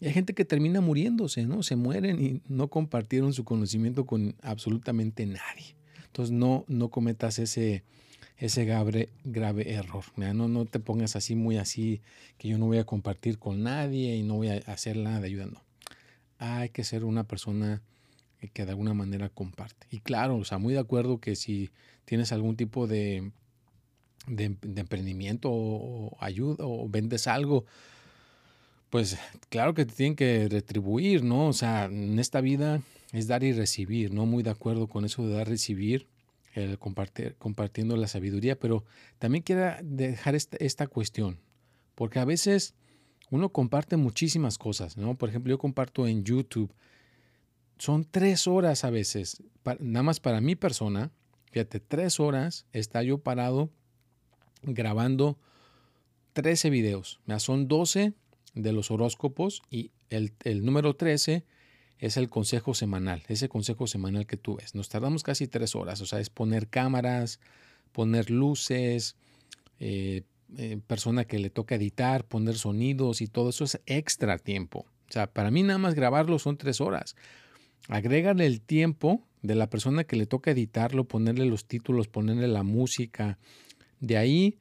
Y 0.00 0.06
hay 0.06 0.12
gente 0.12 0.34
que 0.34 0.44
termina 0.44 0.80
muriéndose, 0.80 1.44
¿no? 1.44 1.64
Se 1.64 1.74
mueren 1.74 2.24
y 2.24 2.40
no 2.46 2.68
compartieron 2.68 3.32
su 3.32 3.42
conocimiento 3.42 4.06
con 4.06 4.36
absolutamente 4.42 5.26
nadie. 5.26 5.74
Entonces 6.06 6.32
no, 6.32 6.64
no 6.68 6.90
cometas 6.90 7.40
ese, 7.40 7.82
ese 8.36 8.64
grave, 8.64 9.08
grave 9.24 9.72
error. 9.72 10.04
No, 10.16 10.46
no 10.46 10.64
te 10.64 10.78
pongas 10.78 11.16
así, 11.16 11.34
muy 11.34 11.56
así, 11.56 12.00
que 12.38 12.46
yo 12.46 12.56
no 12.56 12.66
voy 12.66 12.78
a 12.78 12.84
compartir 12.84 13.40
con 13.40 13.64
nadie 13.64 14.14
y 14.14 14.22
no 14.22 14.36
voy 14.36 14.48
a 14.48 14.58
hacer 14.66 14.96
nada 14.96 15.18
de 15.18 15.26
ayuda. 15.26 15.46
No. 15.46 15.64
Hay 16.38 16.68
que 16.68 16.84
ser 16.84 17.04
una 17.04 17.24
persona 17.24 17.82
que 18.52 18.64
de 18.64 18.70
alguna 18.70 18.94
manera 18.94 19.28
comparte. 19.28 19.88
Y 19.90 19.98
claro, 19.98 20.36
o 20.36 20.44
sea, 20.44 20.58
muy 20.58 20.74
de 20.74 20.78
acuerdo 20.78 21.18
que 21.18 21.34
si 21.34 21.70
tienes 22.08 22.32
algún 22.32 22.56
tipo 22.56 22.86
de, 22.86 23.32
de, 24.26 24.44
emprendimiento 24.76 25.50
o, 25.52 26.16
ayuda 26.20 26.64
o 26.64 26.88
vendes 26.88 27.26
algo, 27.26 27.66
pues 28.88 29.18
claro 29.50 29.74
que 29.74 29.84
te 29.84 29.92
tienen 29.92 30.16
que 30.16 30.48
retribuir, 30.48 31.22
¿no? 31.22 31.48
O 31.48 31.52
sea, 31.52 31.84
en 31.84 32.18
esta 32.18 32.40
vida 32.40 32.80
es 33.12 33.26
dar 33.26 33.44
y 33.44 33.52
recibir, 33.52 34.10
¿no? 34.14 34.24
Muy 34.24 34.42
de 34.42 34.48
acuerdo 34.48 34.86
con 34.86 35.04
eso 35.04 35.26
de 35.28 35.34
dar 35.34 35.48
y 35.48 35.50
recibir, 35.50 36.06
el 36.54 36.78
compartir, 36.78 37.36
compartiendo 37.38 37.94
la 37.94 38.08
sabiduría, 38.08 38.58
pero 38.58 38.84
también 39.18 39.42
quiero 39.42 39.70
dejar 39.82 40.34
esta, 40.34 40.56
esta 40.60 40.86
cuestión, 40.86 41.38
porque 41.94 42.20
a 42.20 42.24
veces 42.24 42.72
uno 43.30 43.50
comparte 43.50 43.98
muchísimas 43.98 44.56
cosas, 44.56 44.96
¿no? 44.96 45.14
Por 45.14 45.28
ejemplo, 45.28 45.50
yo 45.50 45.58
comparto 45.58 46.06
en 46.06 46.24
YouTube, 46.24 46.72
son 47.76 48.06
tres 48.10 48.46
horas 48.46 48.84
a 48.84 48.88
veces, 48.88 49.42
nada 49.78 50.02
más 50.02 50.20
para 50.20 50.40
mi 50.40 50.56
persona, 50.56 51.12
Fíjate, 51.50 51.80
tres 51.80 52.20
horas 52.20 52.66
está 52.72 53.02
yo 53.02 53.18
parado 53.18 53.70
grabando 54.62 55.38
13 56.34 56.70
videos. 56.70 57.20
Son 57.38 57.68
12 57.68 58.12
de 58.54 58.72
los 58.72 58.90
horóscopos 58.90 59.62
y 59.70 59.92
el, 60.10 60.32
número 60.64 60.94
13 60.94 61.44
es 61.98 62.16
el 62.16 62.28
consejo 62.28 62.74
semanal, 62.74 63.22
ese 63.28 63.48
consejo 63.48 63.86
semanal 63.86 64.26
que 64.26 64.36
tú 64.36 64.56
ves. 64.56 64.74
Nos 64.74 64.88
tardamos 64.88 65.22
casi 65.22 65.48
tres 65.48 65.74
horas, 65.74 66.00
o 66.00 66.06
sea, 66.06 66.20
es 66.20 66.30
poner 66.30 66.68
cámaras, 66.68 67.40
poner 67.92 68.30
luces, 68.30 69.16
eh, 69.80 70.22
eh, 70.56 70.78
persona 70.86 71.24
que 71.24 71.38
le 71.38 71.50
toca 71.50 71.74
editar, 71.74 72.24
poner 72.24 72.56
sonidos 72.56 73.20
y 73.20 73.26
todo 73.26 73.50
eso 73.50 73.64
es 73.64 73.80
extra 73.86 74.38
tiempo. 74.38 74.86
O 75.08 75.12
sea, 75.12 75.26
para 75.26 75.50
mí 75.50 75.62
nada 75.62 75.78
más 75.78 75.94
grabarlo 75.94 76.38
son 76.38 76.56
tres 76.56 76.80
horas. 76.80 77.16
Agrégale 77.88 78.46
el 78.46 78.60
tiempo 78.60 79.22
de 79.42 79.54
la 79.54 79.70
persona 79.70 80.04
que 80.04 80.16
le 80.16 80.26
toca 80.26 80.50
editarlo, 80.50 81.04
ponerle 81.04 81.46
los 81.46 81.66
títulos, 81.66 82.08
ponerle 82.08 82.48
la 82.48 82.62
música. 82.62 83.38
De 84.00 84.16
ahí, 84.16 84.58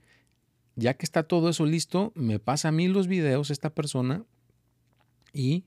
ya 0.75 0.93
que 0.93 1.05
está 1.05 1.24
todo 1.24 1.50
eso 1.50 1.65
listo, 1.65 2.12
me 2.15 2.39
pasa 2.39 2.69
a 2.69 2.71
mí 2.71 2.88
los 2.88 3.07
videos 3.07 3.50
esta 3.50 3.71
persona 3.71 4.24
y 5.33 5.65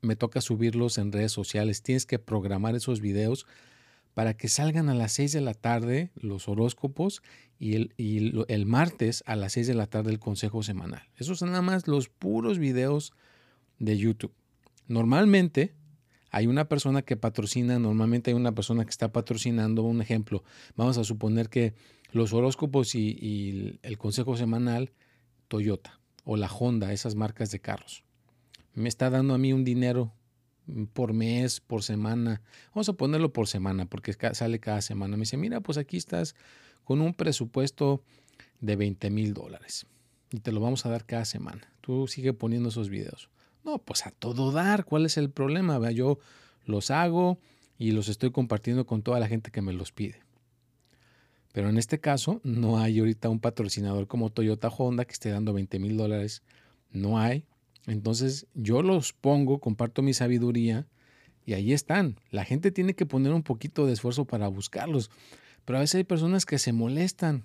me 0.00 0.16
toca 0.16 0.40
subirlos 0.40 0.98
en 0.98 1.12
redes 1.12 1.32
sociales. 1.32 1.82
Tienes 1.82 2.06
que 2.06 2.18
programar 2.18 2.74
esos 2.74 3.00
videos 3.00 3.46
para 4.14 4.34
que 4.34 4.48
salgan 4.48 4.88
a 4.88 4.94
las 4.94 5.12
6 5.12 5.32
de 5.32 5.40
la 5.40 5.54
tarde 5.54 6.10
los 6.14 6.48
horóscopos 6.48 7.22
y 7.58 7.76
el, 7.76 7.94
y 7.96 8.32
el 8.48 8.66
martes 8.66 9.22
a 9.26 9.36
las 9.36 9.52
6 9.52 9.68
de 9.68 9.74
la 9.74 9.86
tarde 9.86 10.10
el 10.10 10.18
consejo 10.18 10.62
semanal. 10.62 11.08
Esos 11.16 11.38
son 11.38 11.50
nada 11.50 11.62
más 11.62 11.88
los 11.88 12.08
puros 12.08 12.58
videos 12.58 13.12
de 13.78 13.96
YouTube. 13.96 14.34
Normalmente 14.88 15.74
hay 16.32 16.46
una 16.46 16.66
persona 16.66 17.02
que 17.02 17.16
patrocina, 17.18 17.78
normalmente 17.78 18.30
hay 18.30 18.34
una 18.34 18.52
persona 18.52 18.84
que 18.84 18.90
está 18.90 19.12
patrocinando, 19.12 19.82
un 19.82 20.00
ejemplo, 20.00 20.42
vamos 20.76 20.96
a 20.96 21.04
suponer 21.04 21.50
que 21.50 21.74
los 22.10 22.32
horóscopos 22.32 22.94
y, 22.94 23.78
el 23.82 23.98
consejo 23.98 24.36
semanal, 24.38 24.92
Toyota 25.48 26.00
o 26.24 26.38
la 26.38 26.46
Honda, 26.46 26.92
esas 26.94 27.14
marcas 27.16 27.50
de 27.50 27.60
carros, 27.60 28.02
me 28.72 28.88
está 28.88 29.10
dando 29.10 29.34
a 29.34 29.38
mí 29.38 29.52
un 29.52 29.62
dinero 29.62 30.14
por 30.94 31.12
mes, 31.12 31.60
por 31.60 31.82
semana. 31.82 32.40
Vamos 32.74 32.88
a 32.88 32.94
ponerlo 32.94 33.32
por 33.32 33.46
semana 33.46 33.84
porque 33.84 34.14
sale 34.32 34.60
cada 34.60 34.80
semana. 34.80 35.16
Me 35.16 35.22
dice, 35.22 35.36
mira, 35.36 35.60
pues 35.60 35.76
aquí 35.76 35.98
estás 35.98 36.34
con 36.84 37.02
un 37.02 37.12
presupuesto 37.12 38.02
de 38.60 38.76
20 38.76 39.10
mil 39.10 39.34
dólares 39.34 39.86
y 40.30 40.38
te 40.38 40.52
lo 40.52 40.60
vamos 40.60 40.86
a 40.86 40.88
dar 40.88 41.04
cada 41.04 41.26
semana. 41.26 41.70
Tú 41.82 42.06
sigue 42.06 42.32
poniendo 42.32 42.70
esos 42.70 42.88
videos. 42.88 43.28
No, 43.64 43.78
pues 43.78 44.06
a 44.06 44.10
todo 44.10 44.50
dar. 44.52 44.84
¿Cuál 44.84 45.06
es 45.06 45.16
el 45.16 45.30
problema? 45.30 45.90
Yo 45.90 46.18
los 46.64 46.90
hago 46.90 47.38
y 47.78 47.92
los 47.92 48.08
estoy 48.08 48.30
compartiendo 48.30 48.86
con 48.86 49.02
toda 49.02 49.20
la 49.20 49.28
gente 49.28 49.50
que 49.50 49.62
me 49.62 49.72
los 49.72 49.92
pide. 49.92 50.20
Pero 51.52 51.68
en 51.68 51.76
este 51.76 52.00
caso 52.00 52.40
no 52.44 52.78
hay 52.78 52.98
ahorita 52.98 53.28
un 53.28 53.40
patrocinador 53.40 54.06
como 54.06 54.30
Toyota 54.30 54.68
Honda 54.68 55.04
que 55.04 55.12
esté 55.12 55.30
dando 55.30 55.52
20 55.52 55.78
mil 55.78 55.96
dólares. 55.96 56.42
No 56.90 57.18
hay. 57.18 57.44
Entonces 57.86 58.46
yo 58.54 58.82
los 58.82 59.12
pongo, 59.12 59.58
comparto 59.58 60.02
mi 60.02 60.14
sabiduría 60.14 60.86
y 61.44 61.54
ahí 61.54 61.72
están. 61.72 62.16
La 62.30 62.44
gente 62.44 62.70
tiene 62.70 62.94
que 62.94 63.06
poner 63.06 63.32
un 63.32 63.42
poquito 63.42 63.86
de 63.86 63.92
esfuerzo 63.92 64.24
para 64.24 64.48
buscarlos. 64.48 65.10
Pero 65.64 65.78
a 65.78 65.80
veces 65.80 65.96
hay 65.96 66.04
personas 66.04 66.46
que 66.46 66.58
se 66.58 66.72
molestan. 66.72 67.44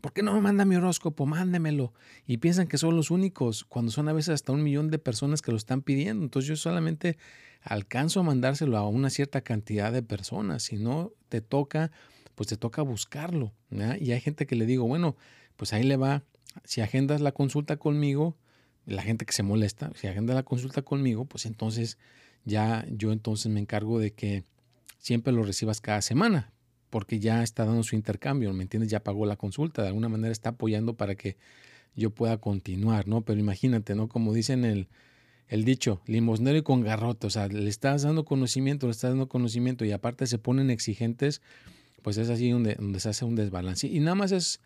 ¿Por 0.00 0.12
qué 0.12 0.22
no 0.22 0.34
me 0.34 0.40
manda 0.40 0.64
mi 0.64 0.76
horóscopo? 0.76 1.26
Mándemelo. 1.26 1.92
Y 2.26 2.38
piensan 2.38 2.66
que 2.66 2.78
son 2.78 2.96
los 2.96 3.10
únicos, 3.10 3.64
cuando 3.64 3.90
son 3.90 4.08
a 4.08 4.12
veces 4.12 4.34
hasta 4.34 4.52
un 4.52 4.62
millón 4.62 4.90
de 4.90 4.98
personas 4.98 5.42
que 5.42 5.50
lo 5.50 5.56
están 5.56 5.82
pidiendo. 5.82 6.24
Entonces 6.24 6.48
yo 6.48 6.56
solamente 6.56 7.16
alcanzo 7.62 8.20
a 8.20 8.22
mandárselo 8.22 8.76
a 8.76 8.88
una 8.88 9.10
cierta 9.10 9.40
cantidad 9.40 9.92
de 9.92 10.02
personas. 10.02 10.62
Si 10.62 10.76
no 10.76 11.12
te 11.28 11.40
toca, 11.40 11.90
pues 12.34 12.48
te 12.48 12.56
toca 12.56 12.82
buscarlo. 12.82 13.52
Y 13.70 14.12
hay 14.12 14.20
gente 14.20 14.46
que 14.46 14.56
le 14.56 14.66
digo, 14.66 14.86
bueno, 14.86 15.16
pues 15.56 15.72
ahí 15.72 15.84
le 15.84 15.96
va. 15.96 16.22
Si 16.64 16.80
agendas 16.80 17.20
la 17.20 17.32
consulta 17.32 17.76
conmigo, 17.76 18.36
la 18.86 19.02
gente 19.02 19.24
que 19.24 19.32
se 19.32 19.42
molesta, 19.42 19.90
si 19.94 20.06
agenda 20.06 20.34
la 20.34 20.42
consulta 20.42 20.82
conmigo, 20.82 21.24
pues 21.24 21.46
entonces 21.46 21.98
ya 22.44 22.86
yo 22.90 23.12
entonces 23.12 23.50
me 23.50 23.60
encargo 23.60 23.98
de 23.98 24.12
que 24.12 24.44
siempre 24.98 25.32
lo 25.32 25.42
recibas 25.42 25.80
cada 25.80 26.02
semana, 26.02 26.52
porque 26.94 27.18
ya 27.18 27.42
está 27.42 27.64
dando 27.64 27.82
su 27.82 27.96
intercambio, 27.96 28.52
¿me 28.52 28.62
entiendes? 28.62 28.88
Ya 28.88 29.02
pagó 29.02 29.26
la 29.26 29.34
consulta, 29.34 29.82
de 29.82 29.88
alguna 29.88 30.08
manera 30.08 30.30
está 30.30 30.50
apoyando 30.50 30.94
para 30.94 31.16
que 31.16 31.36
yo 31.96 32.10
pueda 32.10 32.36
continuar, 32.36 33.08
¿no? 33.08 33.22
Pero 33.22 33.40
imagínate, 33.40 33.96
¿no? 33.96 34.08
Como 34.08 34.32
dicen 34.32 34.64
el, 34.64 34.86
el 35.48 35.64
dicho, 35.64 36.00
limosnero 36.06 36.56
y 36.56 36.62
con 36.62 36.82
garrote, 36.82 37.26
o 37.26 37.30
sea, 37.30 37.48
le 37.48 37.68
estás 37.68 38.02
dando 38.02 38.24
conocimiento, 38.24 38.86
le 38.86 38.92
estás 38.92 39.10
dando 39.10 39.28
conocimiento 39.28 39.84
y 39.84 39.90
aparte 39.90 40.28
se 40.28 40.38
ponen 40.38 40.70
exigentes, 40.70 41.42
pues 42.02 42.16
es 42.16 42.30
así 42.30 42.48
donde, 42.48 42.76
se 43.00 43.08
hace 43.08 43.24
un 43.24 43.34
desbalance. 43.34 43.88
Y 43.88 43.98
nada 43.98 44.14
más 44.14 44.30
es 44.30 44.60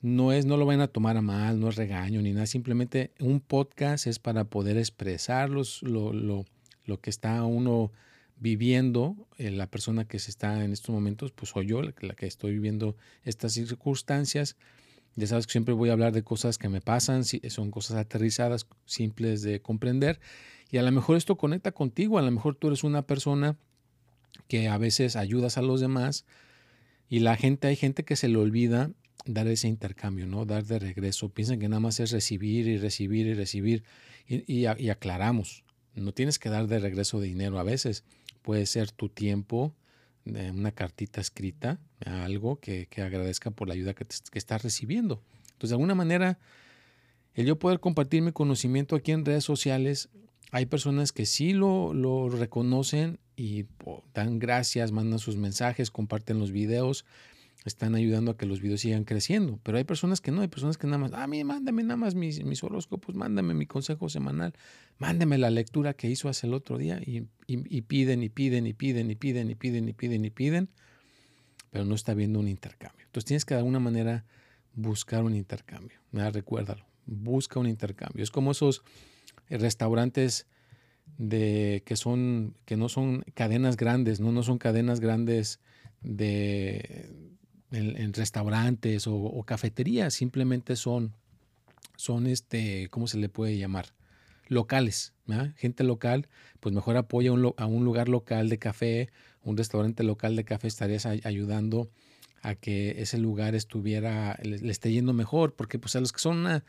no 0.00 0.32
es, 0.32 0.46
no 0.46 0.56
lo 0.56 0.64
vayan 0.64 0.80
a 0.80 0.88
tomar 0.88 1.18
a 1.18 1.20
mal, 1.20 1.60
no 1.60 1.68
es 1.68 1.76
regaño 1.76 2.22
ni 2.22 2.32
nada, 2.32 2.46
simplemente 2.46 3.10
un 3.20 3.40
podcast 3.40 4.06
es 4.06 4.18
para 4.18 4.44
poder 4.44 4.78
expresar 4.78 5.50
lo, 5.50 5.62
lo, 5.82 7.00
que 7.02 7.10
está 7.10 7.44
uno 7.44 7.92
viviendo, 8.36 9.16
eh, 9.38 9.50
la 9.50 9.66
persona 9.66 10.06
que 10.06 10.18
se 10.18 10.30
está 10.30 10.64
en 10.64 10.72
estos 10.72 10.94
momentos, 10.94 11.32
pues 11.32 11.50
soy 11.50 11.66
yo 11.66 11.82
la, 11.82 11.92
que 11.92 12.26
estoy 12.26 12.52
viviendo 12.52 12.96
estas 13.24 13.52
circunstancias. 13.52 14.56
Ya 15.16 15.26
sabes 15.26 15.46
que 15.46 15.52
siempre 15.52 15.74
voy 15.74 15.88
a 15.88 15.92
hablar 15.92 16.12
de 16.12 16.22
cosas 16.22 16.58
que 16.58 16.68
me 16.68 16.80
pasan, 16.80 17.24
son 17.24 17.70
cosas 17.70 17.96
aterrizadas, 17.96 18.66
simples 18.84 19.42
de 19.42 19.60
comprender. 19.60 20.20
Y 20.70 20.76
a 20.76 20.82
lo 20.82 20.92
mejor 20.92 21.16
esto 21.16 21.36
conecta 21.36 21.72
contigo, 21.72 22.18
a 22.18 22.22
lo 22.22 22.30
mejor 22.30 22.54
tú 22.56 22.68
eres 22.68 22.84
una 22.84 23.02
persona 23.02 23.56
que 24.48 24.68
a 24.68 24.76
veces 24.76 25.16
ayudas 25.16 25.56
a 25.56 25.62
los 25.62 25.80
demás 25.80 26.26
y 27.08 27.20
la 27.20 27.36
gente, 27.36 27.68
hay 27.68 27.76
gente 27.76 28.04
que 28.04 28.16
se 28.16 28.28
le 28.28 28.36
olvida 28.36 28.90
dar 29.26 29.46
ese 29.48 29.68
intercambio, 29.68 30.26
¿no? 30.26 30.44
Dar 30.44 30.64
de 30.64 30.78
regreso. 30.78 31.28
Piensan 31.28 31.58
que 31.58 31.68
nada 31.68 31.80
más 31.80 32.00
es 32.00 32.10
recibir 32.10 32.66
y 32.68 32.78
recibir 32.78 33.26
y 33.26 33.34
recibir 33.34 33.84
y, 34.26 34.66
aclaramos. 34.66 35.64
No 35.94 36.12
tienes 36.12 36.38
que 36.38 36.48
dar 36.48 36.66
de 36.66 36.78
regreso 36.78 37.20
dinero 37.20 37.58
a 37.58 37.62
veces. 37.62 38.04
Puede 38.46 38.64
ser 38.66 38.92
tu 38.92 39.08
tiempo, 39.08 39.74
una 40.24 40.70
cartita 40.70 41.20
escrita, 41.20 41.80
algo 42.04 42.60
que, 42.60 42.86
agradezca 42.98 43.50
por 43.50 43.66
la 43.66 43.74
ayuda 43.74 43.92
que, 43.92 44.06
estás 44.38 44.62
recibiendo. 44.62 45.20
Entonces, 45.46 45.70
de 45.70 45.74
alguna 45.74 45.96
manera, 45.96 46.38
el 47.34 47.44
yo 47.46 47.58
poder 47.58 47.80
compartir 47.80 48.22
mi 48.22 48.30
conocimiento 48.30 48.94
aquí 48.94 49.10
en 49.10 49.24
redes 49.24 49.42
sociales, 49.42 50.10
hay 50.52 50.66
personas 50.66 51.10
que 51.10 51.26
sí 51.26 51.54
lo, 51.54 51.92
lo 51.92 52.28
reconocen 52.28 53.18
y 53.34 53.64
dan 54.14 54.38
gracias, 54.38 54.92
mandan 54.92 55.18
sus 55.18 55.36
mensajes, 55.36 55.90
comparten 55.90 56.38
los 56.38 56.52
videos 56.52 57.04
están 57.68 57.96
ayudando 57.96 58.30
a 58.30 58.36
que 58.36 58.46
los 58.46 58.60
videos 58.60 58.80
sigan 58.80 59.04
creciendo. 59.04 59.58
Pero 59.62 59.78
hay 59.78 59.84
personas 59.84 60.20
que 60.20 60.30
no, 60.30 60.42
hay 60.42 60.48
personas 60.48 60.78
que 60.78 60.86
nada 60.86 60.98
más, 60.98 61.12
ah, 61.12 61.26
mí 61.26 61.42
mándame 61.42 61.82
nada 61.82 61.96
más 61.96 62.14
mis, 62.14 62.44
mis 62.44 62.62
horóscopos, 62.62 63.14
mándame 63.14 63.54
mi 63.54 63.66
consejo 63.66 64.08
semanal, 64.08 64.54
mándame 64.98 65.36
la 65.36 65.50
lectura 65.50 65.94
que 65.94 66.08
hizo 66.08 66.28
hace 66.28 66.46
el 66.46 66.54
otro 66.54 66.78
día 66.78 67.00
y, 67.04 67.22
piden 67.82 68.22
y 68.22 68.28
piden 68.28 68.66
y 68.66 68.72
piden 68.72 69.10
y 69.10 69.16
piden 69.16 69.50
y 69.50 69.54
piden 69.56 69.88
y 69.88 69.92
piden 69.92 70.24
y 70.24 70.30
piden, 70.30 70.68
pero 71.70 71.84
no 71.84 71.94
está 71.94 72.12
habiendo 72.12 72.38
un 72.38 72.48
intercambio. 72.48 73.04
Entonces 73.06 73.26
tienes 73.26 73.44
que 73.44 73.54
de 73.54 73.58
alguna 73.58 73.80
manera 73.80 74.24
buscar 74.74 75.24
un 75.24 75.34
intercambio. 75.34 75.98
Recuérdalo, 76.12 76.86
busca 77.04 77.58
un 77.58 77.66
intercambio. 77.66 78.22
Es 78.22 78.30
como 78.30 78.52
esos 78.52 78.82
restaurantes 79.50 80.46
de 81.18 81.82
que 81.84 81.96
son 81.96 82.54
que 82.64 82.76
no 82.76 82.88
son 82.88 83.24
cadenas 83.34 83.76
grandes, 83.76 84.20
no 84.20 84.30
no 84.32 84.42
son 84.42 84.58
cadenas 84.58 85.00
grandes 85.00 85.60
de 86.02 87.35
en, 87.76 88.12
restaurantes 88.12 89.06
o, 89.06 89.42
cafeterías, 89.44 90.14
simplemente 90.14 90.76
son, 90.76 91.12
son 91.96 92.26
este, 92.26 92.88
¿cómo 92.90 93.06
se 93.06 93.18
le 93.18 93.28
puede 93.28 93.58
llamar? 93.58 93.86
Locales, 94.48 95.12
gente 95.56 95.84
local, 95.84 96.28
pues 96.60 96.74
mejor 96.74 96.96
apoya 96.96 97.30
a 97.30 97.66
un 97.66 97.84
lugar 97.84 98.08
local 98.08 98.48
de 98.48 98.58
café, 98.58 99.10
un 99.42 99.56
restaurante 99.56 100.02
local 100.02 100.36
de 100.36 100.44
café, 100.44 100.68
estarías 100.68 101.06
ayudando 101.06 101.90
a 102.42 102.54
que 102.54 103.02
ese 103.02 103.18
lugar 103.18 103.54
estuviera, 103.54 104.38
le, 104.42 104.70
esté 104.70 104.92
yendo 104.92 105.12
mejor, 105.12 105.54
porque 105.54 105.78
pues 105.78 105.96
a 105.96 106.00
los 106.00 106.12
que 106.12 106.20
son 106.20 106.38
una, 106.38 106.64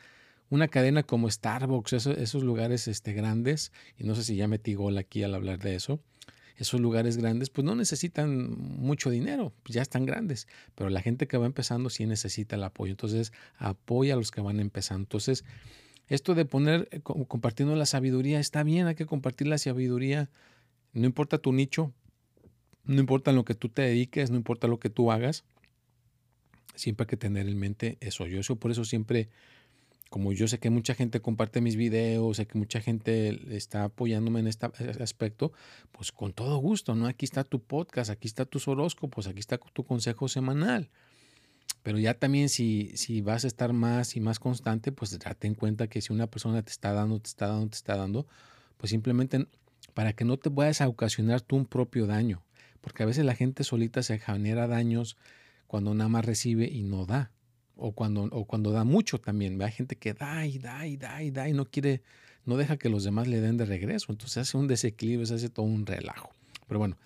una 0.50 0.68
cadena 0.68 1.04
como 1.04 1.30
Starbucks, 1.30 1.94
esos, 1.94 2.18
esos 2.18 2.44
lugares 2.44 2.88
este, 2.88 3.14
grandes, 3.14 3.72
y 3.98 4.06
no 4.06 4.16
sé 4.16 4.24
si 4.24 4.36
ya 4.36 4.48
metí 4.48 4.74
gol 4.74 4.98
aquí 4.98 5.24
al 5.24 5.36
hablar 5.36 5.60
de 5.60 5.76
eso, 5.76 6.00
esos 6.58 6.82
lugares 6.82 7.18
grandes 7.18 7.50
pues 7.50 7.64
no 7.64 7.76
necesitan 7.76 8.50
mucho 8.60 9.10
dinero, 9.10 9.54
pues, 9.64 9.76
ya 9.76 9.82
están 9.82 10.06
grandes, 10.06 10.48
pero 10.76 10.90
la 10.90 11.02
gente 11.02 11.28
que 11.28 11.38
va 11.38 11.46
empezando 11.46 11.90
sí 11.90 12.06
necesita 12.06 12.56
el 12.56 12.64
apoyo, 12.64 12.92
entonces 12.92 13.32
apoya 13.58 14.16
a 14.16 14.18
los 14.18 14.32
que 14.32 14.42
van 14.42 14.60
empezando. 14.60 15.04
Entonces, 15.04 15.46
esto 16.08 16.36
de 16.36 16.46
poner, 16.46 16.88
eh, 16.92 17.02
compartiendo 17.02 17.76
la 17.76 17.86
sabiduría, 17.86 18.40
está 18.40 18.64
bien, 18.64 18.88
hay 18.88 18.96
que 18.96 19.06
compartir 19.06 19.48
la 19.48 19.58
sabiduría, 19.58 20.30
no 20.94 21.06
importa 21.06 21.38
tu 21.38 21.54
nicho, 21.54 21.94
no 22.86 23.00
importa 23.00 23.32
lo 23.32 23.46
que 23.46 23.54
tú 23.54 23.70
te 23.70 23.84
dediques, 23.84 24.32
no 24.32 24.38
importa 24.38 24.68
lo 24.68 24.80
que 24.80 24.90
tú 24.90 25.12
hagas, 25.12 25.44
siempre 26.76 27.04
hay 27.04 27.08
que 27.08 27.18
tener 27.18 27.48
en 27.48 27.58
mente 27.58 27.98
eso. 28.00 28.26
Yo 28.26 28.40
eso 28.40 28.56
por 28.56 28.72
eso 28.72 28.86
siempre 28.86 29.30
como 30.10 30.32
yo 30.34 30.48
sé 30.48 30.60
que 30.60 30.70
mucha 30.70 30.94
gente 30.94 31.22
comparte 31.22 31.62
mis 31.62 31.76
videos, 31.76 32.38
sé 32.38 32.48
que 32.48 32.58
mucha 32.58 32.80
gente 32.82 33.56
está 33.56 33.86
apoyándome 33.86 34.40
en 34.40 34.48
este 34.48 34.68
aspecto, 35.02 35.52
pues 35.92 36.12
con 36.12 36.34
todo 36.34 36.58
gusto, 36.58 36.96
¿no? 36.96 37.08
Aquí 37.08 37.26
está 37.26 37.44
tu 37.44 37.62
podcast, 37.62 38.10
aquí 38.10 38.28
está 38.28 38.46
tus 38.46 38.68
horóscopos, 38.68 39.28
aquí 39.28 39.40
está 39.40 39.58
tu 39.58 39.84
consejo 39.84 40.28
semanal. 40.28 40.90
Pero 41.84 42.00
ya 42.00 42.14
también 42.14 42.50
si, 42.50 42.92
si 42.96 43.22
vas 43.22 43.44
a 43.44 43.48
estar 43.48 43.74
más 43.74 44.16
y 44.16 44.20
más 44.20 44.40
constante, 44.40 44.92
pues 44.92 45.18
date 45.18 45.48
en 45.48 45.56
cuenta 45.56 45.88
que 45.88 46.02
si 46.02 46.14
una 46.14 46.28
persona 46.28 46.62
te 46.62 46.72
está 46.72 46.94
dando, 46.94 47.20
te 47.20 47.28
está 47.28 47.48
dando, 47.48 47.70
te 47.70 47.76
está 47.76 47.96
dando, 47.96 48.28
pues 48.78 48.90
simplemente 48.90 49.48
para 49.94 50.14
que 50.14 50.26
no 50.26 50.38
te 50.38 50.50
vayas 50.50 50.82
a 50.82 50.88
ocasionar 50.88 51.42
tú 51.42 51.56
un 51.56 51.66
propio 51.66 52.08
daño. 52.08 52.44
Porque 52.82 53.04
a 53.04 53.06
veces 53.06 53.26
la 53.26 53.36
gente 53.36 53.64
solita 53.64 54.04
se 54.04 54.20
genera 54.20 54.68
daños 54.68 55.18
cuando 55.66 55.94
nada 55.94 56.10
más 56.10 56.26
recibe 56.26 56.66
y 56.66 56.84
no 56.84 57.06
da 57.06 57.32
o 57.78 57.92
cuando, 57.92 58.24
o 58.24 58.46
cuando 58.46 58.72
da 58.72 58.84
mucho 58.84 59.20
también. 59.20 59.62
Hay 59.62 59.72
gente 59.72 59.96
que 59.96 60.14
da 60.14 60.46
y 60.46 60.58
da 60.58 60.86
y 60.88 60.98
da 60.98 61.24
y 61.24 61.32
da 61.32 61.50
y 61.50 61.54
no 61.54 61.66
quiere, 61.66 62.02
no 62.46 62.58
deja 62.58 62.78
que 62.78 62.90
los 62.90 63.04
demás 63.04 63.28
le 63.28 63.42
den 63.42 63.58
de 63.58 63.66
regreso. 63.66 64.12
Entonces 64.12 64.38
hace 64.38 64.58
un 64.58 64.68
desequilibrio, 64.68 65.26
se 65.26 65.36
hace 65.36 65.50
todo 65.50 65.66
un 65.66 65.86
relajo. 65.86 66.32
Pero 66.68 66.80
bueno, 66.80 66.98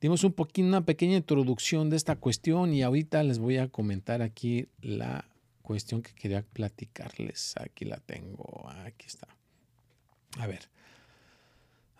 dimos 0.00 0.24
un 0.24 0.32
poquito, 0.32 0.66
una 0.66 0.84
pequeña 0.84 1.16
introducción 1.16 1.90
de 1.90 1.96
esta 1.96 2.16
cuestión 2.16 2.72
y 2.74 2.82
ahorita 2.82 3.22
les 3.22 3.38
voy 3.38 3.58
a 3.58 3.68
comentar 3.68 4.22
aquí 4.22 4.68
la 4.80 5.24
cuestión 5.62 6.02
que 6.02 6.12
quería 6.12 6.42
platicarles. 6.42 7.54
Aquí 7.58 7.84
la 7.84 7.98
tengo, 7.98 8.68
aquí 8.84 9.06
está. 9.06 9.28
A 10.38 10.46
ver. 10.46 10.68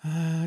Ah, 0.02 0.46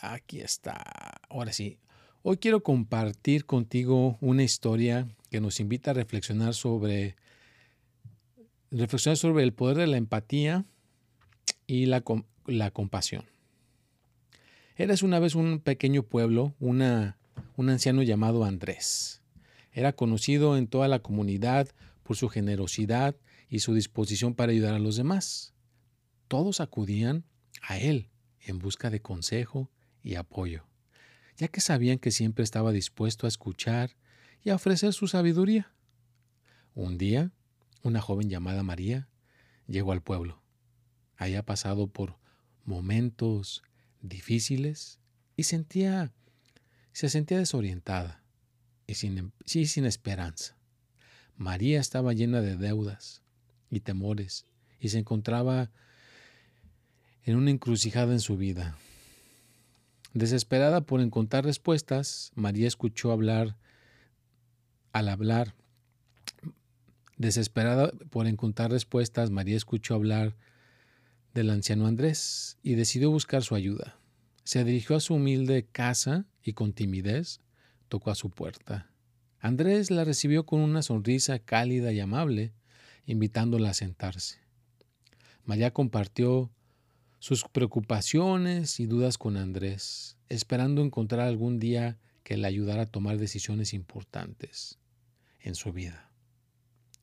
aquí 0.00 0.40
está. 0.40 1.20
Ahora 1.28 1.52
sí, 1.52 1.78
Hoy 2.28 2.38
quiero 2.38 2.64
compartir 2.64 3.46
contigo 3.46 4.18
una 4.20 4.42
historia 4.42 5.06
que 5.30 5.40
nos 5.40 5.60
invita 5.60 5.92
a 5.92 5.94
reflexionar 5.94 6.54
sobre 6.54 7.14
reflexionar 8.72 9.16
sobre 9.16 9.44
el 9.44 9.52
poder 9.52 9.76
de 9.76 9.86
la 9.86 9.96
empatía 9.96 10.64
y 11.68 11.86
la, 11.86 12.02
la 12.46 12.72
compasión. 12.72 13.26
Eres 14.74 15.04
una 15.04 15.20
vez 15.20 15.36
un 15.36 15.60
pequeño 15.60 16.02
pueblo, 16.02 16.52
una, 16.58 17.16
un 17.56 17.70
anciano 17.70 18.02
llamado 18.02 18.44
Andrés. 18.44 19.22
Era 19.70 19.92
conocido 19.92 20.56
en 20.56 20.66
toda 20.66 20.88
la 20.88 20.98
comunidad 20.98 21.68
por 22.02 22.16
su 22.16 22.28
generosidad 22.28 23.14
y 23.48 23.60
su 23.60 23.72
disposición 23.72 24.34
para 24.34 24.50
ayudar 24.50 24.74
a 24.74 24.80
los 24.80 24.96
demás. 24.96 25.54
Todos 26.26 26.60
acudían 26.60 27.22
a 27.62 27.78
él 27.78 28.08
en 28.40 28.58
busca 28.58 28.90
de 28.90 29.00
consejo 29.00 29.70
y 30.02 30.16
apoyo, 30.16 30.64
ya 31.36 31.48
que 31.48 31.60
sabían 31.60 31.98
que 31.98 32.10
siempre 32.10 32.44
estaba 32.44 32.72
dispuesto 32.72 33.26
a 33.26 33.28
escuchar 33.28 33.96
y 34.42 34.50
a 34.50 34.54
ofrecer 34.54 34.92
su 34.92 35.08
sabiduría. 35.08 35.72
Un 36.74 36.98
día, 36.98 37.32
una 37.82 38.00
joven 38.00 38.28
llamada 38.28 38.62
María 38.62 39.08
llegó 39.66 39.92
al 39.92 40.02
pueblo. 40.02 40.42
Había 41.16 41.42
pasado 41.42 41.88
por 41.88 42.18
momentos 42.64 43.62
difíciles 44.02 44.98
y 45.36 45.44
sentía, 45.44 46.12
se 46.92 47.08
sentía 47.08 47.38
desorientada 47.38 48.22
y 48.86 48.94
sin, 48.94 49.32
sin 49.44 49.84
esperanza. 49.84 50.56
María 51.36 51.80
estaba 51.80 52.12
llena 52.12 52.40
de 52.40 52.56
deudas 52.56 53.22
y 53.70 53.80
temores 53.80 54.46
y 54.80 54.88
se 54.88 54.98
encontraba 54.98 55.70
en 57.24 57.36
una 57.36 57.50
encrucijada 57.50 58.12
en 58.12 58.20
su 58.20 58.36
vida. 58.36 58.78
Desesperada 60.16 60.80
por 60.80 61.02
encontrar 61.02 61.44
respuestas, 61.44 62.32
María 62.34 62.66
escuchó 62.66 63.12
hablar, 63.12 63.58
al 64.94 65.10
hablar, 65.10 65.54
desesperada 67.18 67.92
por 68.08 68.26
encontrar 68.26 68.70
respuestas, 68.70 69.30
María 69.30 69.58
escuchó 69.58 69.94
hablar 69.94 70.34
del 71.34 71.50
anciano 71.50 71.86
Andrés 71.86 72.56
y 72.62 72.76
decidió 72.76 73.10
buscar 73.10 73.42
su 73.42 73.54
ayuda. 73.56 73.98
Se 74.42 74.64
dirigió 74.64 74.96
a 74.96 75.00
su 75.00 75.16
humilde 75.16 75.66
casa 75.70 76.24
y 76.42 76.54
con 76.54 76.72
timidez 76.72 77.42
tocó 77.90 78.10
a 78.10 78.14
su 78.14 78.30
puerta. 78.30 78.90
Andrés 79.38 79.90
la 79.90 80.04
recibió 80.04 80.46
con 80.46 80.60
una 80.60 80.80
sonrisa 80.80 81.40
cálida 81.40 81.92
y 81.92 82.00
amable, 82.00 82.54
invitándola 83.04 83.68
a 83.68 83.74
sentarse. 83.74 84.38
María 85.44 85.74
compartió 85.74 86.50
sus 87.18 87.44
preocupaciones 87.44 88.80
y 88.80 88.86
dudas 88.86 89.18
con 89.18 89.36
Andrés, 89.36 90.16
esperando 90.28 90.82
encontrar 90.82 91.26
algún 91.26 91.58
día 91.58 91.98
que 92.22 92.36
le 92.36 92.46
ayudara 92.46 92.82
a 92.82 92.86
tomar 92.86 93.18
decisiones 93.18 93.72
importantes 93.72 94.78
en 95.40 95.54
su 95.54 95.72
vida. 95.72 96.10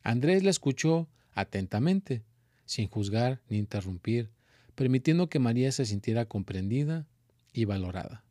Andrés 0.04 0.44
la 0.44 0.50
escuchó 0.50 1.08
atentamente, 1.32 2.24
sin 2.66 2.88
juzgar 2.88 3.42
ni 3.50 3.58
interrumpir, 3.58 4.32
permitiendo 4.76 5.30
que 5.30 5.40
María 5.40 5.72
se 5.72 5.86
sintiera 5.86 6.26
comprendida 6.26 7.08
y 7.54 7.66
valorada. 7.66 8.24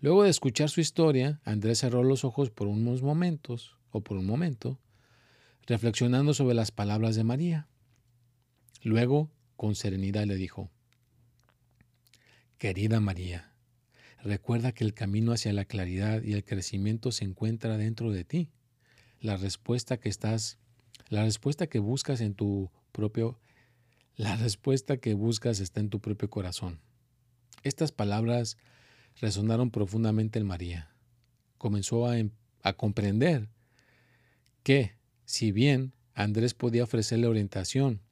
Luego 0.00 0.22
de 0.22 0.30
escuchar 0.30 0.70
su 0.70 0.80
historia, 0.80 1.40
Andrés 1.44 1.80
cerró 1.80 2.04
los 2.04 2.24
ojos 2.24 2.50
por 2.50 2.68
unos 2.68 3.02
momentos, 3.02 3.78
o 3.90 4.00
por 4.00 4.16
un 4.16 4.26
momento, 4.26 4.78
reflexionando 5.66 6.34
sobre 6.34 6.54
las 6.54 6.70
palabras 6.70 7.16
de 7.16 7.24
María. 7.24 7.68
Luego, 8.82 9.30
con 9.56 9.74
serenidad, 9.74 10.24
le 10.24 10.36
dijo, 10.36 10.70
Querida 12.58 12.98
María, 12.98 13.52
recuerda 14.24 14.72
que 14.72 14.82
el 14.82 14.92
camino 14.92 15.30
hacia 15.30 15.52
la 15.52 15.64
claridad 15.64 16.24
y 16.24 16.32
el 16.32 16.42
crecimiento 16.42 17.12
se 17.12 17.24
encuentra 17.24 17.76
dentro 17.76 18.10
de 18.10 18.24
ti. 18.24 18.50
La 19.20 19.36
respuesta 19.36 19.98
que 19.98 20.08
estás, 20.08 20.58
la 21.08 21.22
respuesta 21.22 21.68
que 21.68 21.78
buscas 21.78 22.20
en 22.20 22.34
tu 22.34 22.72
propio, 22.90 23.38
la 24.16 24.34
respuesta 24.34 24.96
que 24.96 25.14
buscas 25.14 25.60
está 25.60 25.78
en 25.78 25.88
tu 25.88 26.00
propio 26.00 26.28
corazón. 26.30 26.80
Estas 27.62 27.92
palabras 27.92 28.56
resonaron 29.20 29.70
profundamente 29.70 30.40
en 30.40 30.46
María. 30.46 30.90
Comenzó 31.58 32.08
a, 32.08 32.18
em, 32.18 32.32
a 32.62 32.72
comprender 32.72 33.48
que, 34.64 34.96
si 35.26 35.52
bien 35.52 35.92
Andrés 36.12 36.54
podía 36.54 36.82
ofrecerle 36.82 37.28
orientación, 37.28 38.02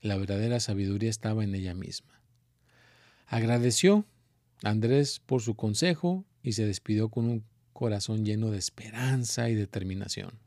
la 0.00 0.16
verdadera 0.16 0.60
sabiduría 0.60 1.10
estaba 1.10 1.42
en 1.42 1.56
ella 1.56 1.74
misma. 1.74 2.15
Agradeció 3.26 4.06
a 4.62 4.70
Andrés 4.70 5.20
por 5.24 5.42
su 5.42 5.54
consejo 5.54 6.24
y 6.42 6.52
se 6.52 6.64
despidió 6.64 7.08
con 7.08 7.26
un 7.26 7.44
corazón 7.72 8.24
lleno 8.24 8.50
de 8.50 8.58
esperanza 8.58 9.50
y 9.50 9.54
determinación. 9.54 10.38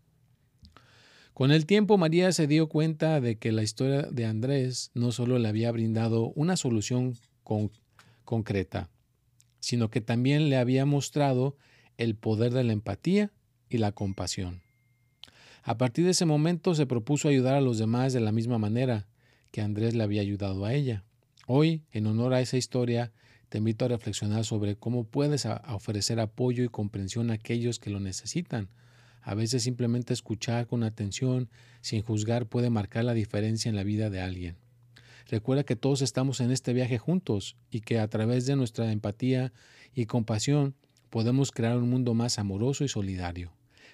Con 1.33 1.51
el 1.51 1.65
tiempo 1.65 1.97
María 1.97 2.31
se 2.31 2.47
dio 2.47 2.67
cuenta 2.67 3.21
de 3.21 3.37
que 3.37 3.51
la 3.51 3.63
historia 3.63 4.01
de 4.03 4.25
Andrés 4.25 4.91
no 4.93 5.11
solo 5.11 5.39
le 5.39 5.47
había 5.47 5.71
brindado 5.71 6.33
una 6.35 6.57
solución 6.57 7.15
concreta, 8.25 8.89
sino 9.59 9.89
que 9.89 10.01
también 10.01 10.49
le 10.49 10.57
había 10.57 10.85
mostrado 10.85 11.55
el 11.97 12.15
poder 12.15 12.53
de 12.53 12.63
la 12.63 12.73
empatía 12.73 13.31
y 13.69 13.77
la 13.77 13.91
compasión. 13.91 14.61
A 15.63 15.77
partir 15.77 16.05
de 16.05 16.11
ese 16.11 16.25
momento 16.25 16.75
se 16.75 16.85
propuso 16.85 17.27
ayudar 17.27 17.55
a 17.55 17.61
los 17.61 17.77
demás 17.77 18.13
de 18.13 18.19
la 18.19 18.31
misma 18.31 18.57
manera 18.57 19.07
que 19.51 19.61
Andrés 19.61 19.95
le 19.95 20.03
había 20.03 20.21
ayudado 20.21 20.65
a 20.65 20.73
ella. 20.73 21.03
Hoy, 21.51 21.81
en 21.91 22.05
honor 22.05 22.35
a 22.35 22.41
esa 22.41 22.57
historia, 22.57 23.11
te 23.49 23.57
invito 23.57 23.83
a 23.83 23.87
reflexionar 23.87 24.45
sobre 24.45 24.75
cómo 24.75 25.05
puedes 25.05 25.47
ofrecer 25.47 26.19
apoyo 26.19 26.63
y 26.63 26.69
comprensión 26.69 27.31
a 27.31 27.33
aquellos 27.33 27.79
que 27.79 27.89
lo 27.89 27.99
necesitan. 27.99 28.69
A 29.23 29.33
veces 29.33 29.63
simplemente 29.63 30.13
escuchar 30.13 30.67
con 30.67 30.83
atención, 30.83 31.49
sin 31.81 32.03
juzgar, 32.03 32.45
puede 32.45 32.69
marcar 32.69 33.03
la 33.03 33.15
diferencia 33.15 33.67
en 33.67 33.75
la 33.75 33.81
vida 33.81 34.11
de 34.11 34.21
alguien. 34.21 34.57
Recuerda 35.27 35.63
que 35.63 35.75
todos 35.75 36.03
estamos 36.03 36.39
en 36.39 36.51
este 36.51 36.71
viaje 36.71 36.99
juntos 36.99 37.57
y 37.71 37.81
que 37.81 37.97
a 37.97 38.07
través 38.07 38.45
de 38.45 38.55
nuestra 38.55 38.91
empatía 38.91 39.51
y 39.95 40.05
compasión 40.05 40.75
podemos 41.09 41.51
crear 41.51 41.79
un 41.79 41.89
mundo 41.89 42.13
más 42.13 42.37
amoroso 42.37 42.83
y 42.83 42.89
solidario. 42.89 43.51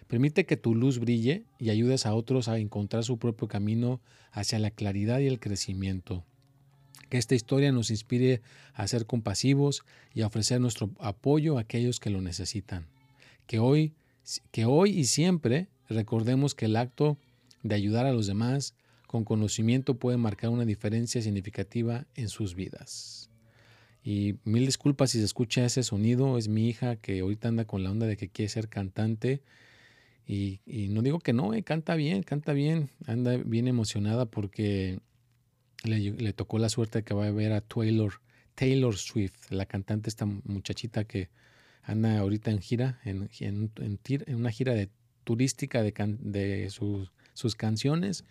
Permite 0.08 0.46
que 0.46 0.58
tu 0.58 0.76
luz 0.76 1.00
brille 1.00 1.46
y 1.58 1.70
ayudes 1.70 2.06
a 2.06 2.16
otros 2.16 2.50
a 2.50 2.58
encontrar 2.58 3.06
su 3.06 3.18
propio 3.18 3.48
camino 3.48 4.02
hacia 4.34 4.60
la 4.60 4.72
claridad 4.72 5.20
y 5.20 5.28
el 5.28 5.40
crecimiento. 5.40 6.26
Que 7.10 7.18
esta 7.18 7.36
historia 7.36 7.72
nos 7.72 7.92
inspire 7.92 8.42
a 8.74 8.88
ser 8.88 9.06
compasivos 9.06 9.84
y 10.14 10.22
a 10.22 10.28
ofrecer 10.28 10.60
nuestro 10.60 10.92
apoyo 11.00 11.58
a 11.58 11.62
aquellos 11.62 12.00
que 12.00 12.10
lo 12.10 12.22
necesitan. 12.22 12.86
Que 13.48 13.60
hoy, 13.60 13.94
que 14.52 14.66
hoy 14.66 14.92
y 14.92 15.06
siempre 15.06 15.68
recordemos 15.90 16.56
que 16.56 16.66
el 16.66 16.76
acto 16.76 17.18
de 17.64 17.76
ayudar 17.76 18.06
a 18.06 18.14
los 18.14 18.28
demás 18.28 18.74
con 19.08 19.24
conocimiento 19.24 19.96
puede 19.96 20.18
marcar 20.18 20.50
una 20.50 20.66
diferencia 20.66 21.22
significativa 21.22 22.06
en 22.16 22.30
sus 22.30 22.56
vidas. 22.56 23.30
Y 24.04 24.36
mil 24.44 24.68
disculpas 24.68 25.12
si 25.12 25.20
se 25.20 25.26
escucha 25.26 25.66
ese 25.66 25.82
sonido, 25.82 26.38
es 26.38 26.48
mi 26.48 26.70
hija 26.70 26.96
que 26.96 27.22
ahorita 27.22 27.48
anda 27.48 27.66
con 27.66 27.84
la 27.84 27.90
onda 27.90 28.06
de 28.06 28.18
que 28.18 28.30
quiere 28.30 28.50
ser 28.50 28.70
cantante. 28.70 29.42
Y, 30.28 30.60
no 30.90 31.02
digo 31.02 31.20
que 31.20 31.34
no, 31.34 31.54
eh, 31.54 31.64
canta 31.64 31.96
bien, 31.96 32.22
canta 32.22 32.54
bien, 32.54 32.90
anda 33.08 33.38
bien 33.38 33.68
emocionada 33.68 34.26
porque 34.26 35.00
le, 35.84 36.34
tocó 36.34 36.60
la 36.60 36.70
suerte 36.70 37.04
que 37.04 37.14
va 37.14 37.28
a 37.28 37.32
ver 37.32 37.52
a 37.52 37.62
Taylor, 37.62 38.22
Taylor 38.56 38.98
Swift, 38.98 39.52
la 39.52 39.66
cantante, 39.66 40.10
esta 40.10 40.26
muchachita 40.26 41.04
que 41.04 41.30
anda 41.84 42.18
ahorita 42.18 42.52
en 42.52 42.62
gira, 42.62 43.00
en, 43.04 43.30
en, 43.40 43.72
una 44.36 44.52
gira 44.52 44.74
de, 44.74 44.90
turística 45.24 45.84
de, 45.84 46.70
sus 46.70 47.56
canciones. 47.56 48.24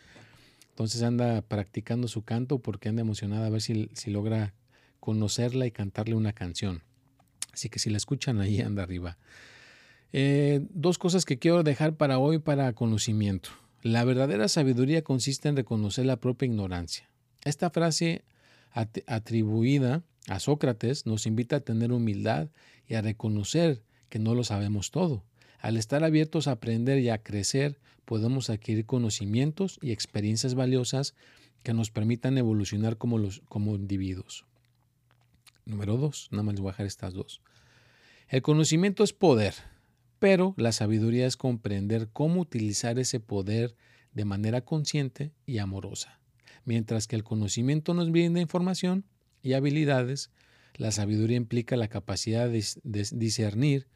Entonces 0.71 1.03
anda 1.03 1.43
practicando 1.43 2.09
su 2.09 2.23
canto 2.23 2.59
porque 2.59 2.89
anda 2.89 3.03
emocionada 3.03 3.47
a 3.47 3.51
ver 3.51 3.61
si, 3.61 3.91
si 3.93 4.11
logra 4.11 4.55
conocerla 4.99 5.67
y 5.67 5.71
cantarle 5.71 6.15
una 6.15 6.33
canción. 6.33 6.83
Así 7.53 7.69
que 7.69 7.79
si 7.79 7.91
la 7.91 7.99
escuchan 7.99 8.41
ahí 8.41 8.61
anda 8.61 8.83
arriba. 8.83 9.17
Eh, 10.13 10.67
dos 10.71 10.99
cosas 10.99 11.25
que 11.25 11.39
quiero 11.39 11.63
dejar 11.63 11.97
para 11.97 12.19
hoy 12.19 12.39
para 12.39 12.73
conocimiento. 12.73 13.51
La 13.83 14.05
verdadera 14.05 14.49
sabiduría 14.49 15.03
consiste 15.03 15.49
en 15.49 15.57
reconocer 15.57 16.07
la 16.07 16.17
propia 16.17 16.47
ignorancia. 16.47 17.09
Esta 17.45 17.71
frase 17.71 18.25
atribuida 19.07 20.03
a 20.29 20.41
Sócrates 20.41 21.07
nos 21.07 21.27
invita 21.27 21.57
a 21.57 21.61
tener 21.61 21.93
humildad 21.93 22.49
y 22.89 22.95
a 22.95 23.03
reconocer 23.03 23.83
que 24.09 24.19
no 24.19 24.35
lo 24.35 24.45
sabemos 24.45 24.91
todo. 24.91 25.25
Al 25.61 25.77
estar 25.77 26.05
abiertos 26.05 26.49
a 26.49 26.53
aprender 26.53 26.99
y 26.99 27.11
a 27.11 27.23
crecer, 27.23 27.79
podemos 28.05 28.51
adquirir 28.51 28.87
conocimientos 28.87 29.79
y 29.83 29.93
experiencias 29.93 30.55
valiosas 30.55 31.15
que 31.63 31.75
nos 31.75 31.91
permitan 31.91 32.37
evolucionar 32.39 32.97
como, 32.97 33.19
los, 33.19 33.43
individuos. 33.55 34.45
Número 35.65 35.97
dos, 35.97 36.29
nada 36.31 36.43
más 36.43 36.55
les 36.55 36.61
voy 36.61 36.69
a 36.71 36.73
dejar 36.73 36.87
estas 36.87 37.15
dos. 37.15 37.41
El 38.29 38.43
conocimiento 38.43 39.05
es 39.05 39.13
poder, 39.13 39.55
pero 40.19 40.55
la 40.57 40.73
sabiduría 40.73 41.27
es 41.27 41.37
comprender 41.37 42.09
cómo 42.13 42.41
utilizar 42.41 42.99
ese 42.99 43.21
poder 43.21 43.75
de 44.13 44.25
manera 44.25 44.63
consciente 44.63 45.33
y 45.47 45.59
amorosa. 45.59 46.21
Mientras 46.65 47.07
que 47.07 47.17
el 47.17 47.25
conocimiento 47.25 47.95
nos 47.95 48.11
brinda 48.11 48.41
información 48.41 49.05
y 49.43 49.53
habilidades, 49.53 50.31
la 50.77 50.91
sabiduría 50.91 51.37
implica 51.37 51.77
la 51.77 51.89
capacidad 51.89 52.49
de 52.49 52.65
discernir 53.13 53.87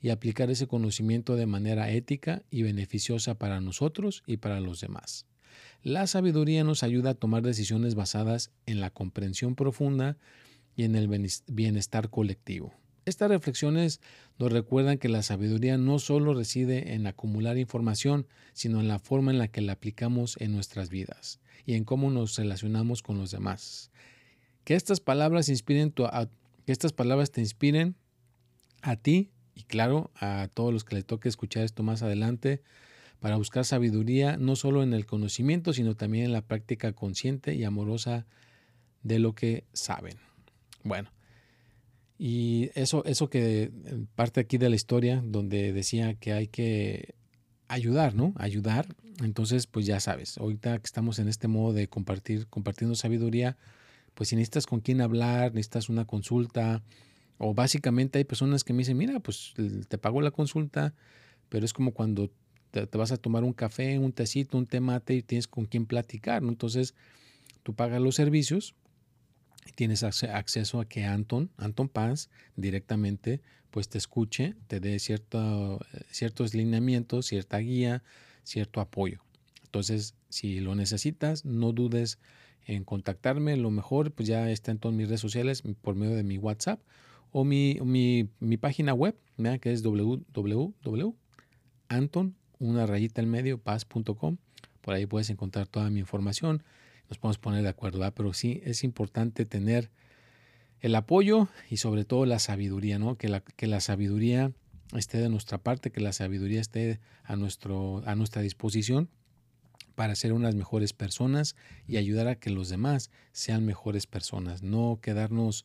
y 0.00 0.10
aplicar 0.10 0.50
ese 0.50 0.66
conocimiento 0.66 1.36
de 1.36 1.46
manera 1.46 1.90
ética 1.90 2.42
y 2.50 2.62
beneficiosa 2.62 3.36
para 3.36 3.60
nosotros 3.60 4.22
y 4.26 4.36
para 4.36 4.60
los 4.60 4.80
demás. 4.80 5.26
La 5.82 6.06
sabiduría 6.06 6.64
nos 6.64 6.82
ayuda 6.82 7.10
a 7.10 7.14
tomar 7.14 7.42
decisiones 7.42 7.94
basadas 7.94 8.52
en 8.66 8.80
la 8.80 8.90
comprensión 8.90 9.54
profunda 9.54 10.16
y 10.76 10.84
en 10.84 10.94
el 10.94 11.08
bienestar 11.48 12.10
colectivo. 12.10 12.74
Estas 13.08 13.30
reflexiones 13.30 14.02
nos 14.38 14.52
recuerdan 14.52 14.98
que 14.98 15.08
la 15.08 15.22
sabiduría 15.22 15.78
no 15.78 15.98
solo 15.98 16.34
reside 16.34 16.92
en 16.92 17.06
acumular 17.06 17.56
información, 17.56 18.26
sino 18.52 18.80
en 18.80 18.88
la 18.88 18.98
forma 18.98 19.30
en 19.30 19.38
la 19.38 19.48
que 19.48 19.62
la 19.62 19.72
aplicamos 19.72 20.36
en 20.40 20.52
nuestras 20.52 20.90
vidas 20.90 21.40
y 21.64 21.72
en 21.72 21.84
cómo 21.84 22.10
nos 22.10 22.36
relacionamos 22.36 23.00
con 23.00 23.16
los 23.16 23.30
demás. 23.30 23.90
Que 24.64 24.74
estas 24.74 25.00
palabras 25.00 25.46
te 25.46 27.40
inspiren 27.40 27.94
a 28.82 28.96
ti 28.96 29.30
y 29.54 29.62
claro, 29.62 30.10
a 30.14 30.50
todos 30.52 30.74
los 30.74 30.84
que 30.84 30.96
le 30.96 31.02
toque 31.02 31.30
escuchar 31.30 31.64
esto 31.64 31.82
más 31.82 32.02
adelante 32.02 32.60
para 33.20 33.38
buscar 33.38 33.64
sabiduría 33.64 34.36
no 34.36 34.54
solo 34.54 34.82
en 34.82 34.92
el 34.92 35.06
conocimiento, 35.06 35.72
sino 35.72 35.96
también 35.96 36.26
en 36.26 36.32
la 36.32 36.42
práctica 36.42 36.92
consciente 36.92 37.54
y 37.54 37.64
amorosa 37.64 38.26
de 39.02 39.18
lo 39.18 39.34
que 39.34 39.64
saben. 39.72 40.18
Bueno, 40.84 41.10
y 42.18 42.70
eso, 42.74 43.04
eso 43.04 43.30
que 43.30 43.62
eh, 43.62 43.70
parte 44.16 44.40
aquí 44.40 44.58
de 44.58 44.68
la 44.68 44.76
historia, 44.76 45.22
donde 45.24 45.72
decía 45.72 46.14
que 46.14 46.32
hay 46.32 46.48
que 46.48 47.14
ayudar, 47.68 48.14
¿no? 48.14 48.34
Ayudar. 48.36 48.88
Entonces, 49.22 49.66
pues 49.68 49.86
ya 49.86 50.00
sabes, 50.00 50.36
ahorita 50.38 50.78
que 50.78 50.86
estamos 50.86 51.20
en 51.20 51.28
este 51.28 51.46
modo 51.46 51.72
de 51.72 51.88
compartir, 51.88 52.48
compartiendo 52.48 52.96
sabiduría, 52.96 53.56
pues 54.14 54.30
si 54.30 54.36
necesitas 54.36 54.66
con 54.66 54.80
quién 54.80 55.00
hablar, 55.00 55.54
necesitas 55.54 55.88
una 55.88 56.04
consulta, 56.04 56.82
o 57.38 57.54
básicamente 57.54 58.18
hay 58.18 58.24
personas 58.24 58.64
que 58.64 58.72
me 58.72 58.78
dicen, 58.78 58.96
mira, 58.96 59.20
pues 59.20 59.54
te 59.88 59.98
pago 59.98 60.20
la 60.20 60.32
consulta, 60.32 60.94
pero 61.48 61.64
es 61.64 61.72
como 61.72 61.92
cuando 61.92 62.30
te, 62.72 62.86
vas 62.98 63.12
a 63.12 63.16
tomar 63.16 63.44
un 63.44 63.52
café, 63.52 63.98
un 63.98 64.12
tecito, 64.12 64.58
un 64.58 64.66
té 64.66 64.80
mate 64.80 65.14
y 65.14 65.22
tienes 65.22 65.46
con 65.46 65.66
quién 65.66 65.86
platicar, 65.86 66.42
¿no? 66.42 66.48
Entonces, 66.48 66.94
tú 67.62 67.74
pagas 67.74 68.00
los 68.00 68.16
servicios 68.16 68.74
tienes 69.74 70.02
acceso 70.02 70.80
a 70.80 70.84
que 70.86 71.04
Anton, 71.04 71.50
Anton 71.56 71.88
Paz, 71.88 72.30
directamente, 72.56 73.40
pues 73.70 73.88
te 73.88 73.98
escuche, 73.98 74.54
te 74.66 74.80
dé 74.80 74.98
cierto, 74.98 75.80
ciertos 76.10 76.54
lineamientos, 76.54 77.26
cierta 77.26 77.58
guía, 77.58 78.02
cierto 78.42 78.80
apoyo. 78.80 79.22
Entonces, 79.64 80.14
si 80.28 80.60
lo 80.60 80.74
necesitas, 80.74 81.44
no 81.44 81.72
dudes 81.72 82.18
en 82.66 82.84
contactarme. 82.84 83.56
Lo 83.56 83.70
mejor, 83.70 84.12
pues 84.12 84.28
ya 84.28 84.50
está 84.50 84.70
en 84.70 84.78
todas 84.78 84.96
mis 84.96 85.08
redes 85.08 85.20
sociales 85.20 85.62
por 85.82 85.94
medio 85.94 86.14
de 86.14 86.22
mi 86.22 86.38
WhatsApp 86.38 86.80
o 87.32 87.44
mi, 87.44 87.78
mi, 87.82 88.56
página 88.56 88.94
web, 88.94 89.14
que 89.60 89.72
es 89.72 89.82
www.anton, 89.82 91.14
una 92.58 92.86
rayita 92.86 93.20
al 93.20 93.26
medio, 93.26 93.58
paz.com. 93.58 94.38
Por 94.80 94.94
ahí 94.94 95.04
puedes 95.06 95.28
encontrar 95.30 95.66
toda 95.66 95.90
mi 95.90 96.00
información. 96.00 96.62
Nos 97.08 97.18
podemos 97.18 97.38
poner 97.38 97.62
de 97.62 97.68
acuerdo, 97.68 98.10
pero 98.14 98.32
sí 98.32 98.60
es 98.64 98.84
importante 98.84 99.44
tener 99.44 99.90
el 100.80 100.94
apoyo 100.94 101.48
y 101.70 101.78
sobre 101.78 102.04
todo 102.04 102.26
la 102.26 102.38
sabiduría, 102.38 102.98
¿no? 102.98 103.16
Que 103.16 103.28
la, 103.28 103.40
que 103.40 103.66
la 103.66 103.80
sabiduría 103.80 104.52
esté 104.96 105.18
de 105.18 105.28
nuestra 105.28 105.58
parte, 105.58 105.90
que 105.90 106.00
la 106.00 106.12
sabiduría 106.12 106.60
esté 106.60 107.00
a, 107.24 107.36
nuestro, 107.36 108.02
a 108.06 108.14
nuestra 108.14 108.42
disposición 108.42 109.08
para 109.94 110.14
ser 110.14 110.32
unas 110.32 110.54
mejores 110.54 110.92
personas 110.92 111.56
y 111.86 111.96
ayudar 111.96 112.28
a 112.28 112.36
que 112.36 112.50
los 112.50 112.68
demás 112.68 113.10
sean 113.32 113.66
mejores 113.66 114.06
personas, 114.06 114.62
no 114.62 115.00
quedarnos 115.02 115.64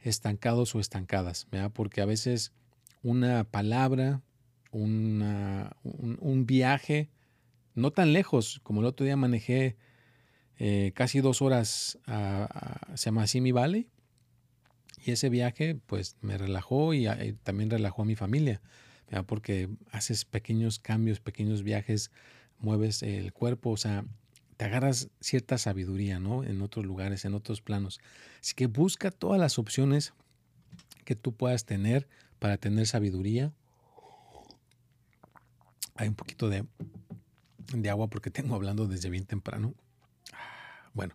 estancados 0.00 0.74
o 0.74 0.80
estancadas, 0.80 1.48
¿verdad? 1.50 1.72
porque 1.72 2.00
a 2.00 2.04
veces 2.06 2.52
una 3.02 3.44
palabra, 3.44 4.22
un, 4.70 6.44
viaje, 6.46 7.10
no 7.74 7.90
tan 7.90 8.12
lejos, 8.12 8.60
como 8.62 8.80
el 8.80 8.86
otro 8.86 9.04
día 9.04 9.16
manejé 9.16 9.76
eh, 10.58 10.92
casi 10.94 11.20
dos 11.20 11.42
horas, 11.42 11.98
a, 12.06 12.96
se 12.96 13.06
llama 13.06 13.26
Simi 13.26 13.52
Valley, 13.52 13.88
y 15.04 15.10
ese 15.10 15.28
viaje 15.28 15.76
pues 15.86 16.16
me 16.22 16.38
relajó 16.38 16.94
y, 16.94 17.06
también 17.42 17.70
relajó 17.70 18.02
a 18.02 18.06
mi 18.06 18.16
familia, 18.16 18.62
porque 19.26 19.68
haces 19.92 20.24
pequeños 20.24 20.78
cambios, 20.78 21.20
pequeños 21.20 21.62
viajes, 21.62 22.10
mueves 22.58 23.02
el 23.02 23.32
cuerpo, 23.32 23.70
o 23.70 23.76
sea, 23.76 24.04
te 24.56 24.64
agarras 24.64 25.10
cierta 25.20 25.58
sabiduría, 25.58 26.18
¿no? 26.18 26.44
En 26.44 26.62
otros 26.62 26.84
lugares, 26.84 27.24
en 27.24 27.34
otros 27.34 27.60
planos. 27.60 28.00
Así 28.40 28.54
que 28.54 28.66
busca 28.66 29.10
todas 29.10 29.40
las 29.40 29.58
opciones 29.58 30.14
que 31.04 31.16
tú 31.16 31.32
puedas 31.32 31.64
tener 31.64 32.08
para 32.38 32.56
tener 32.56 32.86
sabiduría. 32.86 33.52
Hay 35.96 36.08
un 36.08 36.14
poquito 36.14 36.48
de, 36.48 36.64
de 37.72 37.90
agua 37.90 38.08
porque 38.08 38.30
tengo 38.30 38.54
hablando 38.54 38.86
desde 38.86 39.10
bien 39.10 39.26
temprano. 39.26 39.74
Bueno, 40.94 41.14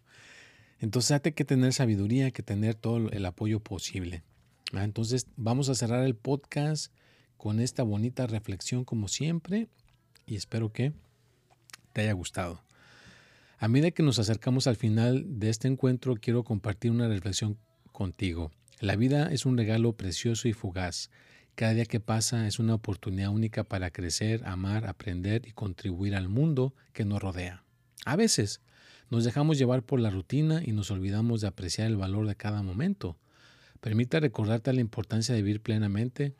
entonces 0.79 1.11
hay 1.11 1.31
que 1.31 1.45
tener 1.45 1.73
sabiduría, 1.73 2.25
hay 2.25 2.31
que 2.31 2.43
tener 2.43 2.75
todo 2.75 3.09
el 3.09 3.25
apoyo 3.25 3.59
posible. 3.59 4.23
Entonces 4.73 5.25
vamos 5.35 5.69
a 5.69 5.75
cerrar 5.75 6.05
el 6.05 6.15
podcast 6.15 6.93
con 7.37 7.59
esta 7.59 7.83
bonita 7.83 8.27
reflexión 8.27 8.85
como 8.85 9.07
siempre 9.07 9.67
y 10.25 10.35
espero 10.35 10.71
que 10.71 10.93
te 11.93 12.01
haya 12.01 12.13
gustado. 12.13 12.63
A 13.57 13.67
medida 13.67 13.91
que 13.91 14.03
nos 14.03 14.19
acercamos 14.19 14.67
al 14.67 14.75
final 14.75 15.25
de 15.39 15.49
este 15.49 15.67
encuentro, 15.67 16.15
quiero 16.15 16.43
compartir 16.43 16.91
una 16.91 17.07
reflexión 17.07 17.57
contigo. 17.91 18.51
La 18.79 18.95
vida 18.95 19.27
es 19.31 19.45
un 19.45 19.57
regalo 19.57 19.93
precioso 19.93 20.47
y 20.47 20.53
fugaz. 20.53 21.09
Cada 21.55 21.73
día 21.73 21.85
que 21.85 21.99
pasa 21.99 22.47
es 22.47 22.59
una 22.59 22.75
oportunidad 22.75 23.31
única 23.31 23.65
para 23.65 23.91
crecer, 23.91 24.45
amar, 24.45 24.85
aprender 24.85 25.45
y 25.45 25.51
contribuir 25.51 26.15
al 26.15 26.29
mundo 26.29 26.73
que 26.93 27.03
nos 27.03 27.21
rodea. 27.21 27.65
A 28.05 28.15
veces 28.15 28.61
nos 29.09 29.23
dejamos 29.23 29.57
llevar 29.57 29.83
por 29.83 29.99
la 29.99 30.09
rutina 30.09 30.61
y 30.63 30.71
nos 30.71 30.91
olvidamos 30.91 31.41
de 31.41 31.47
apreciar 31.47 31.87
el 31.87 31.97
valor 31.97 32.27
de 32.27 32.35
cada 32.35 32.61
momento. 32.61 33.17
Permita 33.81 34.19
recordarte 34.19 34.73
la 34.73 34.81
importancia 34.81 35.33
de 35.33 35.41
vivir 35.41 35.61
plenamente, 35.61 36.33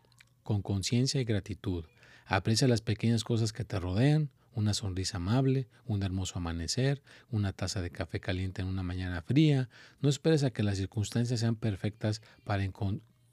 con 0.43 0.61
conciencia 0.61 1.21
y 1.21 1.25
gratitud. 1.25 1.85
Aprecia 2.25 2.67
las 2.67 2.81
pequeñas 2.81 3.23
cosas 3.23 3.53
que 3.53 3.63
te 3.63 3.79
rodean, 3.79 4.29
una 4.53 4.73
sonrisa 4.73 5.17
amable, 5.17 5.67
un 5.85 6.03
hermoso 6.03 6.37
amanecer, 6.37 7.01
una 7.31 7.53
taza 7.53 7.81
de 7.81 7.91
café 7.91 8.19
caliente 8.19 8.61
en 8.61 8.67
una 8.67 8.83
mañana 8.83 9.21
fría. 9.21 9.69
No 10.01 10.09
esperes 10.09 10.43
a 10.43 10.51
que 10.51 10.63
las 10.63 10.77
circunstancias 10.77 11.39
sean 11.39 11.55
perfectas 11.55 12.21
para 12.43 12.63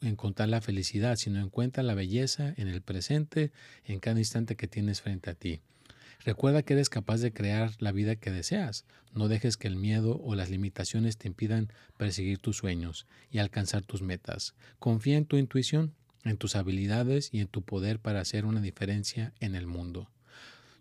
encontrar 0.01 0.49
la 0.49 0.61
felicidad, 0.61 1.16
sino 1.16 1.40
encuentra 1.40 1.83
la 1.83 1.94
belleza 1.94 2.55
en 2.57 2.68
el 2.68 2.81
presente, 2.81 3.51
en 3.85 3.99
cada 3.99 4.18
instante 4.18 4.57
que 4.57 4.68
tienes 4.68 5.03
frente 5.03 5.31
a 5.31 5.35
ti. 5.35 5.61
Recuerda 6.25 6.63
que 6.63 6.75
eres 6.75 6.89
capaz 6.89 7.19
de 7.19 7.33
crear 7.33 7.73
la 7.79 7.93
vida 7.93 8.17
que 8.17 8.31
deseas. 8.31 8.85
No 9.13 9.29
dejes 9.29 9.57
que 9.57 9.69
el 9.69 9.77
miedo 9.77 10.21
o 10.23 10.35
las 10.35 10.51
limitaciones 10.51 11.17
te 11.17 11.29
impidan 11.29 11.73
perseguir 11.97 12.39
tus 12.39 12.57
sueños 12.57 13.07
y 13.31 13.39
alcanzar 13.39 13.83
tus 13.83 14.03
metas. 14.03 14.55
Confía 14.79 15.17
en 15.17 15.27
tu 15.27 15.37
intuición, 15.37 15.95
en 16.25 16.37
tus 16.37 16.57
habilidades 16.57 17.31
y 17.33 17.41
en 17.41 17.49
tu 17.49 17.63
poder 17.63 18.01
para 18.01 18.21
hacer 18.21 18.45
una 18.45 18.61
diferencia 18.61 19.33
en 19.41 19.55
el 19.55 19.67
mundo. 19.67 20.11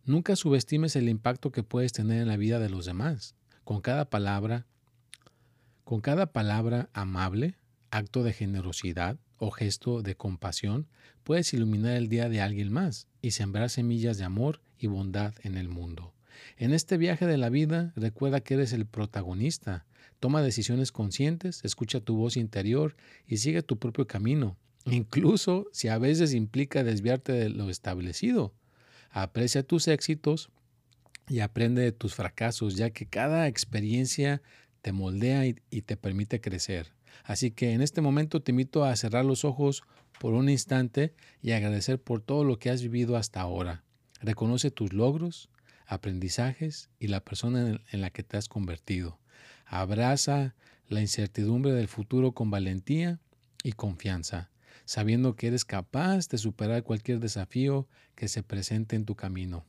Nunca 0.06 0.36
subestimes 0.36 0.96
el 0.96 1.10
impacto 1.10 1.52
que 1.52 1.64
puedes 1.64 1.92
tener 1.92 2.22
en 2.22 2.28
la 2.28 2.38
vida 2.38 2.60
de 2.60 2.70
los 2.70 2.86
demás. 2.86 3.36
Con 3.64 3.82
cada 3.82 4.06
palabra, 4.06 4.66
con 5.84 6.02
cada 6.02 6.28
palabra 6.28 6.90
amable, 6.94 7.56
acto 7.92 8.24
de 8.24 8.34
generosidad 8.34 9.18
o 9.38 9.52
gesto 9.52 10.02
de 10.02 10.16
compasión, 10.16 10.88
puedes 11.24 11.54
iluminar 11.54 11.96
el 11.96 12.10
día 12.10 12.30
de 12.30 12.42
alguien 12.42 12.72
más 12.72 13.08
y 13.22 13.32
sembrar 13.32 13.70
semillas 13.70 14.18
de 14.18 14.24
amor 14.24 14.62
y 14.80 14.88
bondad 14.88 15.34
en 15.44 15.58
el 15.58 15.70
mundo. 15.70 16.14
En 16.58 16.74
este 16.74 16.98
viaje 16.98 17.26
de 17.26 17.38
la 17.38 17.50
vida, 17.50 17.94
recuerda 17.96 18.42
que 18.42 18.56
eres 18.56 18.74
el 18.74 18.86
protagonista. 18.86 19.86
Toma 20.20 20.42
decisiones 20.42 20.92
conscientes, 20.92 21.62
escucha 21.64 22.00
tu 22.00 22.16
voz 22.16 22.38
interior 22.38 22.96
y 23.28 23.38
sigue 23.38 23.62
tu 23.62 23.78
propio 23.78 24.08
camino, 24.08 24.58
incluso 24.86 25.68
si 25.72 25.88
a 25.88 25.98
veces 25.98 26.34
implica 26.34 26.84
desviarte 26.84 27.32
de 27.32 27.50
lo 27.50 27.70
establecido. 27.70 28.54
Aprecia 29.12 29.64
tus 29.64 29.88
éxitos 29.88 30.50
y 31.28 31.40
aprende 31.40 31.82
de 31.82 31.92
tus 31.92 32.16
fracasos, 32.16 32.76
ya 32.76 32.90
que 32.92 33.06
cada 33.06 33.48
experiencia 33.48 34.42
te 34.82 34.92
moldea 34.92 35.48
y, 35.48 35.54
te 35.82 35.98
permite 35.98 36.42
crecer. 36.42 36.94
Así 37.24 37.50
que 37.52 37.72
en 37.72 37.82
este 37.82 38.02
momento 38.02 38.42
te 38.42 38.52
invito 38.52 38.84
a 38.84 38.96
cerrar 38.96 39.26
los 39.26 39.44
ojos 39.44 39.84
por 40.20 40.34
un 40.34 40.50
instante 40.50 41.14
y 41.42 41.52
agradecer 41.52 42.00
por 42.00 42.22
todo 42.22 42.44
lo 42.44 42.60
que 42.60 42.70
has 42.70 42.84
vivido 42.84 43.18
hasta 43.18 43.42
ahora. 43.42 43.85
Reconoce 44.26 44.72
tus 44.72 44.94
logros, 44.94 45.50
aprendizajes 45.86 46.90
y 47.00 47.08
la 47.08 47.20
persona 47.20 47.82
en 47.92 48.02
la 48.02 48.10
que 48.10 48.24
te 48.24 48.38
has 48.38 48.48
convertido. 48.48 49.20
Abraza 49.66 50.56
la 50.88 51.02
incertidumbre 51.02 51.72
del 51.72 51.88
futuro 51.88 52.34
con 52.34 52.50
valentía 52.50 53.20
y 53.64 53.74
confianza 53.74 54.50
sabiendo 54.86 55.36
que 55.36 55.48
eres 55.48 55.66
capaz 55.66 56.30
de 56.30 56.38
superar 56.38 56.84
cualquier 56.84 57.20
desafío 57.20 57.88
que 58.16 58.28
se 58.28 58.44
presente 58.44 58.96
en 58.96 59.06
tu 59.06 59.16
camino. 59.16 59.66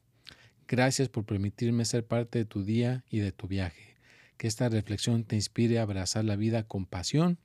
Gracias 0.69 1.09
por 1.09 1.25
permitirme 1.25 1.85
ser 1.85 2.07
parte 2.07 2.38
de 2.38 2.45
tu 2.45 2.62
día 2.62 3.05
y 3.11 3.19
de 3.19 3.33
tu 3.33 3.49
viaje. 3.49 3.97
Que 4.37 4.47
esta 4.47 4.69
reflexión 4.69 5.25
te 5.25 5.37
inspire 5.37 5.79
a 5.79 5.83
abrazar 5.83 6.25
la 6.25 6.37
vida 6.37 6.64
con 6.64 6.85
pasión, 6.85 7.38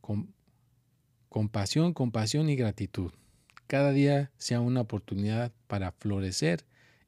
con, 0.00 0.32
compasión, 1.28 1.92
compasión 1.92 2.48
y 2.48 2.56
gratitud. 2.56 3.12
Cada 3.66 3.90
día 3.90 4.30
sea 4.38 4.60
una 4.60 4.82
oportunidad 4.82 5.50
para 5.66 5.90
florecer 5.90 6.64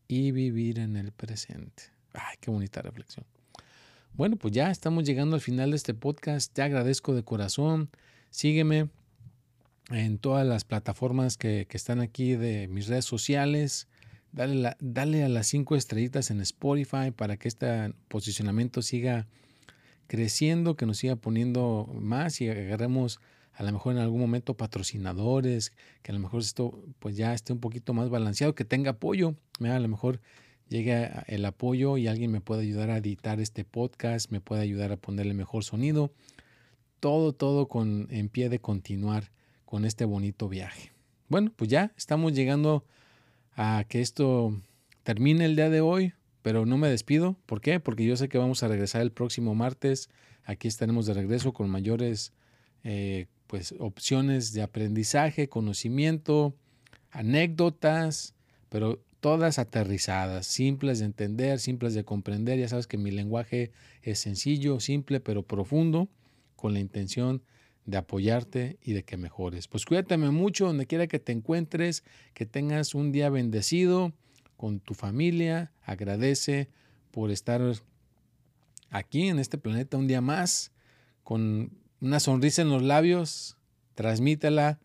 y 0.08 0.32
vivir 0.32 0.80
en 0.80 0.96
el 0.96 1.12
presente. 1.12 1.84
Ay, 2.12 2.36
qué 2.40 2.50
bonita 2.50 2.82
reflexión. 2.82 3.24
Bueno, 4.14 4.36
pues 4.36 4.52
ya 4.52 4.70
estamos 4.70 5.04
llegando 5.04 5.36
al 5.36 5.40
final 5.40 5.70
de 5.70 5.76
este 5.76 5.94
podcast. 5.94 6.52
Te 6.52 6.62
agradezco 6.62 7.14
de 7.14 7.22
corazón. 7.22 7.90
Sígueme 8.30 8.88
en 9.90 10.18
todas 10.18 10.44
las 10.44 10.64
plataformas 10.64 11.36
que, 11.36 11.68
están 11.70 12.00
aquí 12.00 12.34
de 12.34 12.66
mis 12.66 12.88
redes 12.88 13.04
sociales. 13.04 13.86
Dale, 14.32 14.76
dale, 14.80 15.22
a 15.22 15.28
las 15.28 15.46
cinco 15.46 15.76
estrellitas 15.76 16.32
en 16.32 16.40
Spotify 16.40 17.12
para 17.14 17.36
que 17.36 17.46
este 17.46 17.94
posicionamiento 18.08 18.82
siga 18.82 19.28
creciendo, 20.08 20.74
que 20.74 20.86
nos 20.86 20.98
siga 20.98 21.14
poniendo 21.14 21.88
más 21.94 22.40
y 22.40 22.48
agarremos 22.48 23.20
a 23.58 23.64
lo 23.64 23.72
mejor 23.72 23.92
en 23.92 23.98
algún 23.98 24.20
momento 24.20 24.54
patrocinadores, 24.54 25.72
que 26.02 26.12
a 26.12 26.14
lo 26.14 26.20
mejor 26.20 26.42
esto 26.42 26.80
pues 27.00 27.16
ya 27.16 27.34
esté 27.34 27.52
un 27.52 27.58
poquito 27.58 27.92
más 27.92 28.08
balanceado, 28.08 28.54
que 28.54 28.64
tenga 28.64 28.92
apoyo, 28.92 29.34
a 29.60 29.78
lo 29.80 29.88
mejor 29.88 30.20
llegue 30.68 31.10
el 31.26 31.44
apoyo 31.44 31.96
y 31.96 32.06
alguien 32.06 32.30
me 32.30 32.40
pueda 32.40 32.62
ayudar 32.62 32.90
a 32.90 32.98
editar 32.98 33.40
este 33.40 33.64
podcast, 33.64 34.30
me 34.30 34.40
puede 34.40 34.62
ayudar 34.62 34.92
a 34.92 34.96
ponerle 34.96 35.34
mejor 35.34 35.64
sonido, 35.64 36.12
todo, 37.00 37.32
todo 37.32 37.66
con, 37.66 38.06
en 38.12 38.28
pie 38.28 38.48
de 38.48 38.60
continuar 38.60 39.32
con 39.64 39.84
este 39.84 40.04
bonito 40.04 40.48
viaje. 40.48 40.92
Bueno, 41.28 41.52
pues 41.56 41.68
ya 41.68 41.92
estamos 41.96 42.34
llegando 42.34 42.84
a 43.56 43.84
que 43.88 44.00
esto 44.00 44.56
termine 45.02 45.46
el 45.46 45.56
día 45.56 45.68
de 45.68 45.80
hoy, 45.80 46.12
pero 46.42 46.64
no 46.64 46.78
me 46.78 46.88
despido. 46.88 47.34
¿Por 47.44 47.60
qué? 47.60 47.80
Porque 47.80 48.04
yo 48.04 48.16
sé 48.16 48.28
que 48.28 48.38
vamos 48.38 48.62
a 48.62 48.68
regresar 48.68 49.02
el 49.02 49.10
próximo 49.10 49.56
martes. 49.56 50.10
Aquí 50.44 50.68
estaremos 50.68 51.06
de 51.06 51.14
regreso 51.14 51.52
con 51.52 51.68
mayores 51.68 52.32
eh, 52.84 53.26
pues, 53.48 53.74
opciones 53.80 54.52
de 54.52 54.62
aprendizaje, 54.62 55.48
conocimiento, 55.48 56.54
anécdotas, 57.10 58.34
pero 58.68 59.02
todas 59.20 59.58
aterrizadas, 59.58 60.46
simples 60.46 61.00
de 61.00 61.06
entender, 61.06 61.58
simples 61.58 61.94
de 61.94 62.04
comprender. 62.04 62.58
Ya 62.58 62.68
sabes 62.68 62.86
que 62.86 62.98
mi 62.98 63.10
lenguaje 63.10 63.72
es 64.02 64.20
sencillo, 64.20 64.78
simple, 64.78 65.18
pero 65.18 65.42
profundo, 65.42 66.08
con 66.54 66.74
la 66.74 66.78
intención 66.78 67.42
de 67.86 67.96
apoyarte 67.96 68.78
y 68.82 68.92
de 68.92 69.02
que 69.02 69.16
mejores. 69.16 69.66
Pues 69.66 69.86
cuídate 69.86 70.18
mucho 70.18 70.66
donde 70.66 70.86
quiera 70.86 71.06
que 71.06 71.18
te 71.18 71.32
encuentres, 71.32 72.04
que 72.34 72.44
tengas 72.44 72.94
un 72.94 73.12
día 73.12 73.30
bendecido 73.30 74.12
con 74.58 74.80
tu 74.80 74.92
familia, 74.92 75.72
agradece 75.82 76.68
por 77.10 77.30
estar 77.30 77.62
aquí 78.90 79.28
en 79.28 79.38
este 79.38 79.56
planeta 79.56 79.96
un 79.96 80.06
día 80.06 80.20
más, 80.20 80.72
con 81.24 81.70
una 82.00 82.20
sonrisa 82.20 82.62
en 82.62 82.70
los 82.70 82.82
labios, 82.82 83.56
transmítela 83.94 84.78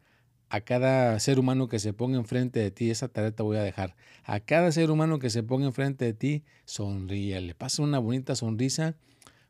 a 0.50 0.62
cada 0.62 1.20
ser 1.20 1.40
humano 1.40 1.68
que 1.68 1.80
se 1.80 1.94
ponga 1.94 2.18
enfrente 2.18 2.60
de 2.60 2.72
ti, 2.72 2.92
esa 2.92 3.08
tarea 3.08 3.34
voy 3.40 3.58
a 3.58 3.64
dejar. 3.64 3.96
A 4.24 4.40
cada 4.40 4.72
ser 4.72 4.92
humano 4.92 5.20
que 5.20 5.30
se 5.30 5.42
ponga 5.44 5.66
enfrente 5.66 6.06
de 6.06 6.14
ti, 6.14 6.44
sonríele, 6.66 7.56
pasa 7.56 7.82
una 7.82 8.00
bonita 8.00 8.36
sonrisa 8.36 8.96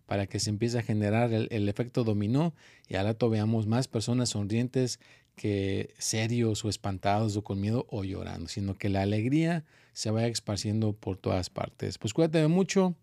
para 0.05 0.27
que 0.27 0.39
se 0.39 0.49
empiece 0.49 0.79
a 0.79 0.83
generar 0.83 1.33
el, 1.33 1.47
el 1.51 1.67
efecto 1.67 2.03
dominó 2.03 2.53
y 2.87 2.95
al 2.95 3.05
rato 3.05 3.29
veamos 3.29 3.67
más 3.67 3.87
personas 3.87 4.29
sonrientes 4.29 4.99
que 5.35 5.93
serios 5.97 6.63
o 6.63 6.69
espantados 6.69 7.35
o 7.35 7.43
con 7.43 7.59
miedo 7.59 7.85
o 7.89 8.03
llorando, 8.03 8.47
sino 8.47 8.77
que 8.77 8.89
la 8.89 9.01
alegría 9.01 9.65
se 9.93 10.11
vaya 10.11 10.27
esparciendo 10.27 10.93
por 10.93 11.17
todas 11.17 11.49
partes. 11.49 11.97
Pues 11.97 12.13
cuídate 12.13 12.47
mucho, 12.47 12.95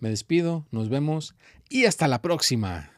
me 0.00 0.10
despido, 0.10 0.66
nos 0.70 0.88
vemos 0.88 1.34
y 1.68 1.86
hasta 1.86 2.08
la 2.08 2.22
próxima. 2.22 2.97